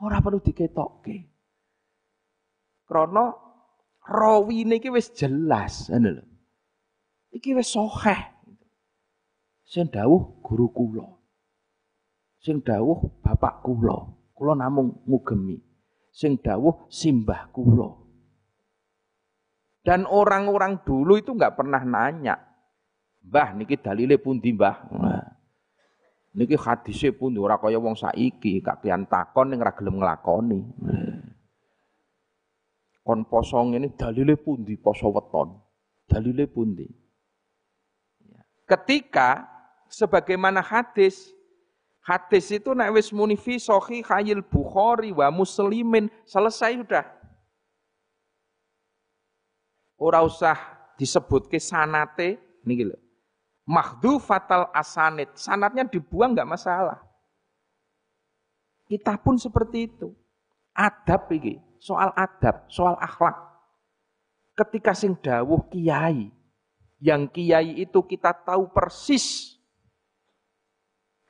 Ora 0.00 0.24
perlu 0.24 0.40
diketokke. 0.40 1.16
Krana 2.88 3.36
rawine 4.00 4.80
iki 4.80 4.88
wis 4.88 5.12
jelas, 5.12 5.92
ngono 5.92 6.08
lho. 6.16 6.24
Iki 7.36 7.50
wis 7.60 7.68
sahih. 7.76 8.20
Sing 9.68 9.86
dawuh 9.92 10.40
guru 10.42 10.66
kula. 10.72 11.19
Sing 12.40 12.64
dawuh 12.64 13.20
bapak 13.20 13.60
kula. 13.60 14.08
Kula 14.32 14.56
namung 14.56 15.04
ngugemi 15.04 15.60
sing 16.10 16.38
dawuh 16.38 16.90
simbah 16.90 17.48
kula. 17.54 17.96
Dan 19.80 20.04
orang-orang 20.04 20.84
dulu 20.84 21.16
itu 21.16 21.32
nggak 21.32 21.56
pernah 21.56 21.80
nanya, 21.80 22.36
Mbah 23.24 23.56
niki 23.56 23.80
dalile 23.80 24.20
pundi 24.20 24.52
Mbah? 24.52 24.76
Nah, 24.92 25.24
niki 26.36 26.52
hadise 26.56 27.16
pundi 27.16 27.40
ora 27.40 27.56
kaya 27.56 27.80
wong 27.80 27.96
saiki, 27.96 28.60
kakean 28.60 29.08
takon 29.08 29.54
ning 29.54 29.64
ora 29.64 29.72
gelem 29.72 29.96
nglakoni. 29.96 30.60
Kon 33.00 33.24
poso 33.24 33.56
ngene 33.64 33.96
dalile 33.96 34.36
pundi 34.36 34.76
poso 34.76 35.08
weton? 35.08 35.56
Dalile 36.04 36.44
pundi? 36.44 36.84
Ya. 38.28 38.44
Ketika 38.68 39.48
sebagaimana 39.88 40.60
hadis 40.60 41.32
Hadis 42.00 42.48
itu 42.48 42.72
nek 42.72 42.96
wis 42.96 43.12
muni 43.12 43.36
fi 43.36 43.60
sahihil 43.60 44.40
Bukhari 44.40 45.12
wa 45.12 45.28
Muslimin 45.28 46.08
selesai 46.24 46.80
sudah. 46.80 47.04
Ora 50.00 50.24
usah 50.24 50.56
disebut 50.96 51.52
ke 51.52 51.60
sanate 51.60 52.40
niki 52.64 52.88
lho. 52.88 52.96
fatal 54.16 54.72
asanid. 54.72 55.28
Sanatnya 55.36 55.84
dibuang 55.84 56.32
nggak 56.32 56.48
masalah. 56.48 57.04
Kita 58.88 59.20
pun 59.20 59.36
seperti 59.36 59.86
itu. 59.86 60.10
Adab 60.74 61.28
iki, 61.30 61.60
soal 61.78 62.10
adab, 62.16 62.64
soal 62.72 62.96
akhlak. 62.96 63.36
Ketika 64.56 64.96
sing 64.96 65.14
dawuh 65.20 65.68
kiai, 65.68 66.32
yang 66.98 67.28
kiai 67.28 67.84
itu 67.84 68.00
kita 68.02 68.32
tahu 68.32 68.72
persis 68.72 69.56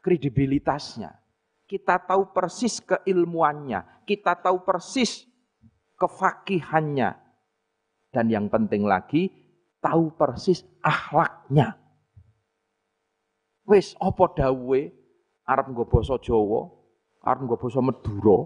kredibilitasnya. 0.01 1.13
Kita 1.69 2.03
tahu 2.03 2.35
persis 2.35 2.83
keilmuannya, 2.83 4.03
kita 4.03 4.35
tahu 4.35 4.67
persis 4.67 5.23
kefakihannya. 5.95 7.15
Dan 8.11 8.27
yang 8.27 8.51
penting 8.51 8.83
lagi, 8.83 9.31
tahu 9.79 10.11
persis 10.19 10.67
akhlaknya. 10.83 11.79
Wis 13.71 13.95
apa 14.03 14.35
dawe 14.35 14.81
arep 15.47 15.67
nggo 15.71 15.87
basa 15.87 16.19
Jawa, 16.19 16.67
arep 17.23 17.47
nggo 17.47 17.55
basa 17.55 17.79
Madura, 17.79 18.39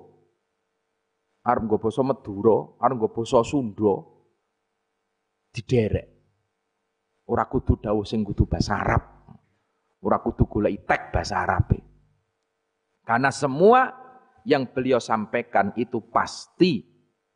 arep 1.48 1.62
nggo 1.64 1.76
basa 1.80 2.02
Madura, 2.04 2.56
arep 2.76 2.94
nggo 3.00 3.08
basa 3.08 3.40
Sunda 3.40 4.04
diderek. 5.54 6.12
Ora 7.24 7.48
kudu 7.48 7.80
dawuh 7.80 8.04
sing 8.04 8.20
kudu 8.20 8.44
basa 8.44 8.76
Arab. 8.76 9.13
Ora 10.04 10.20
kudu 10.20 10.44
golek 10.44 10.84
tek 10.84 11.08
bahasa 11.16 11.40
Arab. 11.40 11.72
Karena 13.08 13.32
semua 13.32 13.88
yang 14.44 14.68
beliau 14.68 15.00
sampaikan 15.00 15.72
itu 15.80 16.04
pasti 16.12 16.84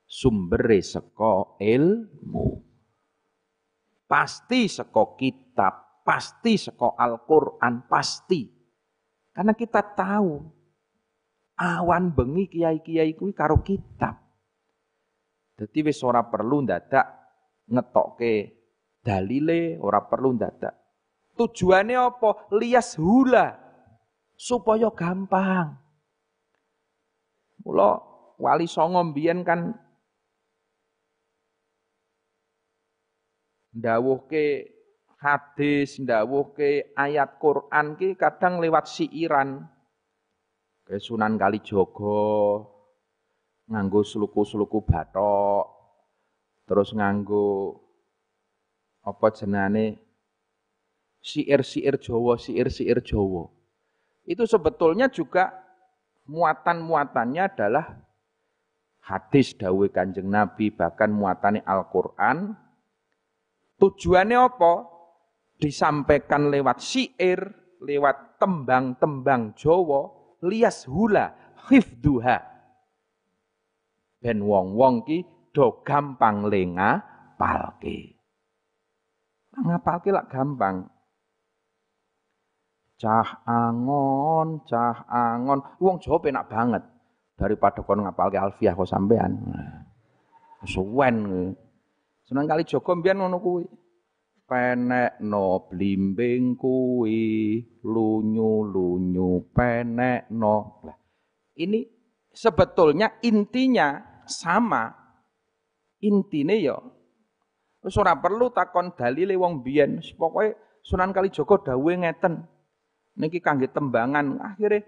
sumber 0.04 0.68
seko 0.76 1.56
ilmu. 1.56 2.46
Pasti 4.04 4.68
seko 4.68 5.16
kitab, 5.16 6.04
pasti 6.04 6.60
seko 6.60 6.92
Al-Qur'an, 6.96 7.88
pasti. 7.88 8.44
Karena 9.32 9.56
kita 9.56 9.80
tahu 9.96 10.40
awan 11.56 12.12
bengi 12.12 12.52
kiai-kiai 12.52 13.16
kuwi 13.16 13.32
karo 13.32 13.64
kitab. 13.64 14.16
Jadi 15.56 15.78
wis 15.88 16.00
ora 16.04 16.24
perlu 16.24 16.64
ndadak 16.64 17.06
ngetokke 17.68 18.34
dalile, 19.04 19.76
ora 19.80 20.04
perlu 20.04 20.36
ndadak 20.36 20.88
Tujuannya 21.39 21.99
apa? 22.03 22.51
Lias 22.51 22.99
hula. 22.99 23.55
Supaya 24.34 24.91
gampang. 24.91 25.78
Mula 27.62 28.03
wali 28.39 28.66
songo 28.70 29.03
mbiyen 29.03 29.43
kan 29.43 29.74
ndawuhke 33.74 34.70
hadis, 35.18 35.99
ndawuhke 35.99 36.95
ayat 36.95 37.39
Quran 37.43 37.99
ki 37.99 38.14
kadang 38.14 38.62
lewat 38.62 38.86
siiran. 38.86 39.66
Ke 40.86 41.03
Sunan 41.03 41.36
Kalijaga 41.36 42.64
nganggo 43.68 44.01
sluku-sluku 44.01 44.80
batok, 44.89 45.66
terus 46.64 46.97
nganggo 46.97 47.76
apa 49.05 49.28
jenane 49.36 50.07
siir-siir 51.22 51.98
Jawa, 51.98 52.38
siir-siir 52.38 53.02
Jawa. 53.02 53.50
Itu 54.28 54.44
sebetulnya 54.44 55.08
juga 55.08 55.52
muatan-muatannya 56.28 57.42
adalah 57.48 57.86
hadis 59.00 59.56
dawe 59.56 59.86
kanjeng 59.88 60.28
Nabi, 60.28 60.68
bahkan 60.68 61.08
muatannya 61.08 61.64
Al-Quran. 61.64 62.52
Tujuannya 63.80 64.36
apa? 64.36 64.74
Disampaikan 65.58 66.52
lewat 66.52 66.78
siir, 66.84 67.40
lewat 67.80 68.38
tembang-tembang 68.38 69.56
Jawa, 69.56 70.12
lias 70.44 70.86
hula, 70.86 71.34
hifduha. 71.66 72.38
Ben 74.18 74.42
wong-wong 74.42 75.06
ki 75.06 75.18
do 75.54 75.82
gampang 75.86 76.46
lenga 76.50 77.02
palke. 77.38 78.18
Ngapalke 79.58 80.14
lak 80.14 80.30
gampang, 80.30 80.86
Cah 82.99 83.46
angon, 83.46 84.66
cah 84.66 85.07
angon. 85.07 85.62
Wong 85.78 86.03
Jawa 86.03 86.18
penak 86.18 86.51
banget. 86.51 86.82
Daripada 87.38 87.86
kon 87.86 88.03
ngapalke 88.03 88.34
alfiah 88.34 88.74
kok 88.74 88.90
sampean. 88.90 89.38
Suwen. 90.66 91.55
Seneng 92.26 92.51
kali 92.51 92.66
Joko 92.66 92.99
mbiyen 92.99 93.22
ngono 93.22 93.38
kuwi. 93.38 93.64
Penek 94.49 95.20
no 95.22 95.68
blimbing 95.68 96.57
kuwi, 96.57 97.61
lunyu-lunyu 97.84 99.53
penek 99.53 100.32
no. 100.32 100.80
Lah, 100.88 100.96
ini 101.61 101.84
sebetulnya 102.32 103.20
intinya 103.22 104.03
sama. 104.26 104.90
Intine 105.99 106.62
ya 106.62 106.78
wis 107.82 107.99
ora 107.99 108.14
perlu 108.18 108.51
takon 108.51 108.94
dalile 108.94 109.34
wong 109.34 109.62
biyen. 109.62 109.99
Pokoke 110.14 110.80
Sunan 110.82 111.11
Kalijaga 111.11 111.74
dawuhe 111.74 112.01
ngeten 112.01 112.46
niki 113.18 113.42
kangge 113.42 113.66
tembangan 113.68 114.38
akhirnya 114.38 114.86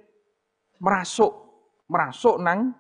merasuk 0.78 1.34
merasuk 1.90 2.38
nang 2.38 2.72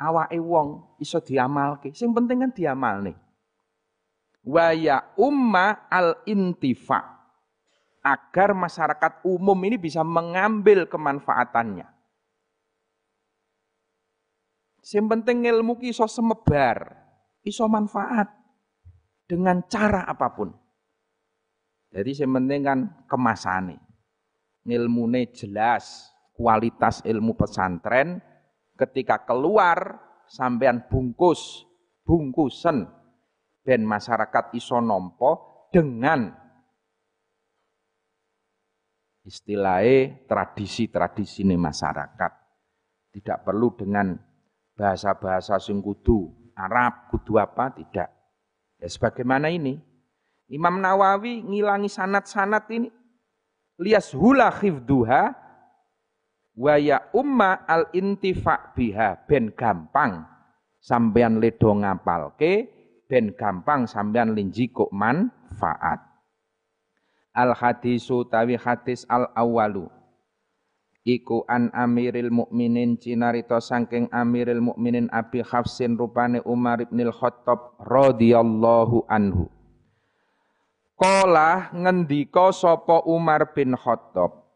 awake 0.00 0.40
wong 0.40 0.98
iso 0.98 1.20
diamalke. 1.20 1.92
Sing 1.92 2.10
penting 2.16 2.40
kan 2.42 2.50
diamal 2.50 3.04
nih 3.04 3.16
waya 4.44 5.12
umma 5.20 5.88
al 5.92 6.24
intifa 6.24 7.00
agar 8.04 8.52
masyarakat 8.52 9.24
umum 9.24 9.56
ini 9.64 9.80
bisa 9.80 10.04
mengambil 10.04 10.84
kemanfaatannya. 10.88 11.88
Sing 14.84 15.08
penting 15.08 15.48
ilmu 15.48 15.80
ki 15.80 15.96
iso 15.96 16.04
semebar 16.04 16.92
iso 17.44 17.64
manfaat 17.68 18.28
dengan 19.24 19.64
cara 19.64 20.04
apa 20.04 20.28
pun. 20.32 20.52
Jadi 21.88 22.10
yang 22.20 22.36
penting 22.36 22.60
kan 22.66 22.78
kemasannya 23.06 23.83
ngilmune 24.64 25.30
jelas, 25.32 26.10
kualitas 26.34 27.04
ilmu 27.04 27.36
pesantren 27.38 28.18
ketika 28.74 29.22
keluar 29.22 30.00
sampean 30.26 30.88
bungkus, 30.90 31.62
bungkusen 32.02 32.88
ben 33.64 33.84
masyarakat 33.86 34.52
iso 34.56 34.80
nompo 34.82 35.64
dengan 35.72 36.28
istilahnya 39.24 40.28
tradisi-tradisi 40.28 41.48
ini 41.48 41.56
masyarakat. 41.56 42.32
Tidak 43.14 43.46
perlu 43.46 43.72
dengan 43.78 44.10
bahasa-bahasa 44.74 45.56
sing 45.62 45.78
kudu 45.78 46.50
Arab, 46.54 47.10
kudu 47.10 47.38
apa, 47.38 47.74
tidak. 47.74 48.10
Ya 48.78 48.88
sebagaimana 48.90 49.50
ini. 49.50 49.78
Imam 50.50 50.78
Nawawi 50.78 51.42
ngilangi 51.42 51.90
sanat-sanat 51.90 52.68
ini. 52.74 52.90
Lias 53.78 54.14
hula 54.14 54.54
khifduha 54.54 55.34
wa 56.54 56.74
ya 56.78 57.02
umma 57.10 57.66
al 57.66 57.90
intifa 57.90 58.70
biha 58.78 59.26
ben 59.26 59.50
gampang 59.50 60.22
sampean 60.78 61.42
ledo 61.42 61.74
ngapalke 61.74 62.70
ben 63.10 63.34
gampang 63.34 63.90
sampean 63.90 64.34
linjiko 64.38 64.86
manfaat. 64.94 65.98
Al 67.34 67.50
hadisu 67.50 68.30
tawi 68.30 68.54
hadis 68.54 69.02
al 69.10 69.26
awalu 69.34 69.90
iku 71.04 71.44
an 71.46 71.68
Amiril 71.76 72.32
Mukminin 72.32 72.96
cinarita 72.96 73.60
saking 73.60 74.08
Amiril 74.08 74.64
Mukminin 74.64 75.12
Abi 75.12 75.44
Hafsin 75.44 76.00
rupane 76.00 76.40
Umar 76.48 76.80
ibn 76.80 77.04
Khattab 77.12 77.76
radhiyallahu 77.78 79.04
anhu. 79.06 79.52
Kala 80.94 81.74
ngendika 81.74 82.54
sapa 82.54 83.02
Umar 83.02 83.50
bin 83.50 83.74
Khattab. 83.74 84.46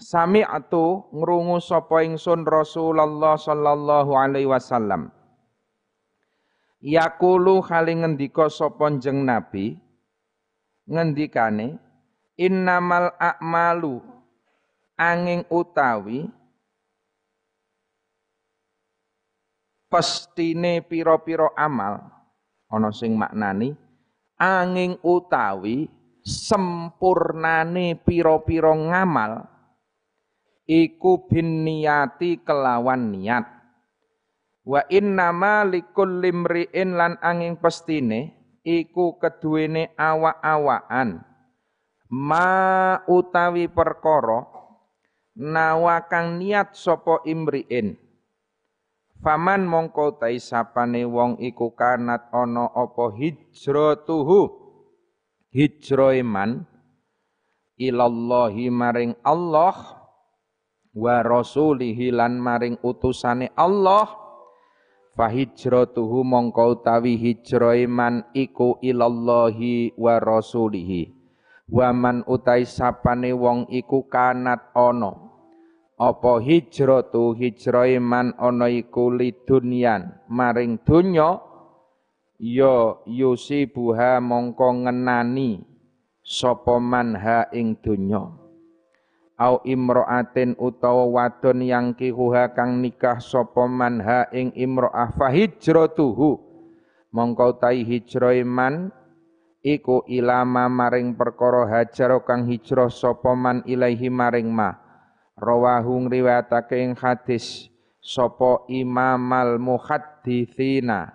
Sami'tu 0.00 1.04
ngrungu 1.12 1.60
sapa 1.60 2.02
ingsun 2.02 2.48
Rasulullah 2.48 3.36
sallallahu 3.36 4.12
alaihi 4.16 4.48
wasallam. 4.48 5.12
Yakulu 6.82 7.62
kali 7.62 8.02
ngendika 8.02 8.50
sapa 8.50 8.90
jeneng 8.98 9.22
Nabi 9.22 9.78
ngendikane 10.88 11.78
innamal 12.34 13.14
a'malu 13.22 14.02
angin 14.98 15.46
utawi 15.46 16.26
pestine 19.86 20.82
piro-piro 20.82 21.54
amal 21.54 22.02
ana 22.66 22.90
sing 22.90 23.14
maknani 23.14 23.78
angin 24.42 24.98
utawi 25.06 25.86
sempurnane 26.26 27.94
piro-piro 28.02 28.74
ngamal 28.74 29.46
iku 30.66 31.30
bin 31.30 31.62
niyati 31.62 32.42
kelawan 32.42 33.14
niat. 33.14 33.46
Wa 34.66 34.82
innama 34.90 35.62
likulli 35.66 36.30
limriin 36.30 36.98
lan 36.98 37.18
angin 37.22 37.54
pestine 37.58 38.34
iku 38.66 39.18
keduwene 39.18 39.94
awak-awakan. 39.94 41.22
Ma 42.10 42.50
utawi 43.06 43.66
perkara 43.70 44.46
nawakang 45.38 46.38
niat 46.38 46.74
sopo 46.76 47.24
imriin 47.24 47.96
faman 49.22 49.70
mongko 49.70 50.18
tai 50.18 50.42
sapane 50.42 51.06
wong 51.06 51.38
iku 51.38 51.70
kanat 51.78 52.26
ana 52.34 52.66
apa 52.74 53.14
hijratuhu 53.14 54.50
hijroe 55.54 56.26
man 56.26 56.66
ilallahi 57.78 58.66
maring 58.68 59.14
Allah 59.22 60.02
wa 60.92 61.16
rasulihi 61.24 62.12
lan 62.12 62.36
maring 62.42 62.76
utusane 62.82 63.54
Allah. 63.56 64.18
Fahijratuhu 65.12 66.24
mongko 66.24 66.80
utawi 66.80 67.20
hijroe 67.20 67.84
man 67.84 68.24
iku 68.32 68.80
ilallahi 68.80 69.92
wa 70.00 70.16
rasulihi. 70.16 71.12
Waman 71.68 72.24
utai 72.24 72.64
sapane 72.64 73.32
wong 73.36 73.68
iku 73.68 74.08
kanat 74.08 74.72
ono 74.72 75.31
apa 76.02 76.42
hijratu 76.42 77.38
hijrahe 77.38 78.02
man 78.02 78.34
ana 78.34 78.66
iku 78.66 79.14
lidunyan 79.14 80.18
maring 80.26 80.82
donya 80.82 81.38
ya 82.42 82.98
yusibuha 83.06 84.18
mongko 84.18 84.82
ngenani 84.82 85.62
sapa 86.26 86.82
man 86.82 87.14
ha 87.14 87.46
ing 87.54 87.78
donya. 87.78 88.34
Au 89.38 89.58
imra'atin 89.62 90.54
utawa 90.58 91.06
wadon 91.06 91.66
yang 91.66 91.94
kihuha 91.94 92.54
kang 92.54 92.82
nikah 92.82 93.18
sapa 93.22 93.66
man 93.70 94.02
ha 94.02 94.26
ing 94.34 94.50
imra'ah. 94.54 95.14
Fa 95.14 95.30
hijratuhu 95.30 96.38
mongko 97.14 97.62
tai 97.62 97.86
hijrahe 97.86 98.42
man 98.42 98.90
iku 99.62 100.02
ilama 100.10 100.66
maring 100.66 101.14
perkara 101.14 101.70
hajar 101.70 102.10
kang 102.26 102.50
hijrah 102.50 102.90
sapa 102.90 103.38
man 103.38 103.62
ilaihi 103.66 104.10
maring 104.10 104.50
ma 104.50 104.81
rawahu 105.42 106.06
ngriwayatake 106.06 106.78
ing 106.78 106.94
hadis 106.94 107.66
sapa 107.98 108.62
imamal 108.70 109.58
muhadditsina 109.58 111.10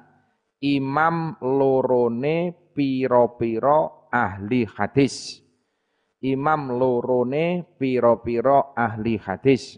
imam 0.61 1.37
lorone 1.39 2.51
pira-pira 2.73 4.09
ahli 4.13 4.65
hadis. 4.65 5.41
Imam 6.21 6.73
lorone 6.73 7.65
pira-pira 7.77 8.73
ahli 8.73 9.21
hadis. 9.21 9.77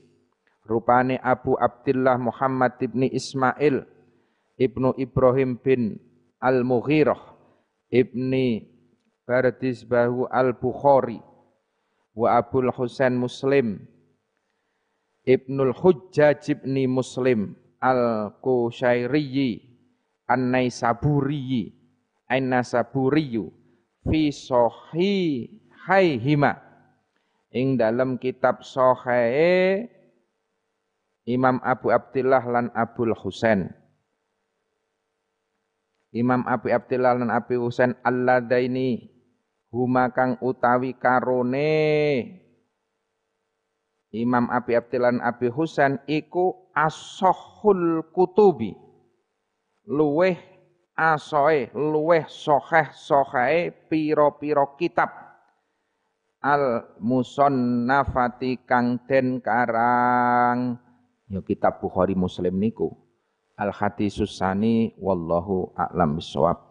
Rupane 0.64 1.18
Abu 1.20 1.58
Abdullah 1.58 2.16
Muhammad 2.22 2.78
ibni 2.80 3.10
Ismail 3.10 3.84
ibnu 4.60 4.94
Ibrahim 5.02 5.58
bin 5.58 5.98
Al-Mughirah 6.38 7.18
ibni 7.90 8.70
Bardisbahu 9.26 10.30
al-Bukhari 10.30 11.18
wa 12.14 12.38
Abul 12.38 12.70
Husain 12.70 13.18
Muslim 13.18 13.82
Ibnul 15.30 15.78
Hujjaj 15.78 16.42
ibni 16.50 16.90
Muslim 16.90 17.54
al-Kushairiyyi 17.78 19.62
an-Naisaburiyi 20.26 21.70
an-Nasaburiyu 22.26 23.54
fi 24.10 24.34
haihima 25.86 26.58
ing 27.54 27.78
dalam 27.78 28.18
kitab 28.18 28.66
sahih 28.66 29.86
Imam 31.30 31.62
Abu 31.62 31.94
Abdullah 31.94 32.42
lan 32.50 32.74
Abul 32.74 33.14
Husain 33.14 33.70
Imam 36.10 36.42
Abi 36.50 36.74
Abdillah 36.74 37.22
lan 37.22 37.30
Abi 37.30 37.54
Husain 37.54 37.94
alladaini 38.02 39.14
huma 39.70 40.10
kang 40.10 40.42
utawi 40.42 40.98
karone 40.98 41.78
Imam 44.10 44.50
Abi 44.50 44.74
Abdillah 44.74 45.14
lan 45.14 45.22
Abi 45.22 45.54
Husain 45.54 46.02
iku 46.10 46.74
asohul 46.74 48.10
kutubi. 48.10 48.74
Luweh 49.86 50.38
asoe 50.98 51.70
luweh 51.78 52.26
soheh 52.26 52.90
soheh 52.90 53.70
piro-piro 53.86 54.74
kitab. 54.82 55.14
Al 56.42 56.90
musonnafati 56.98 58.66
kang 58.66 58.98
den 59.06 59.46
karang. 59.46 60.82
Ya 61.30 61.40
kitab 61.46 61.78
Bukhari 61.78 62.18
Muslim 62.18 62.58
niku. 62.58 62.90
Al 63.60 63.70
hadisus 63.76 64.40
sani 64.40 64.96
wallahu 64.98 65.70
a'lam 65.78 66.18
bisawab 66.18 66.66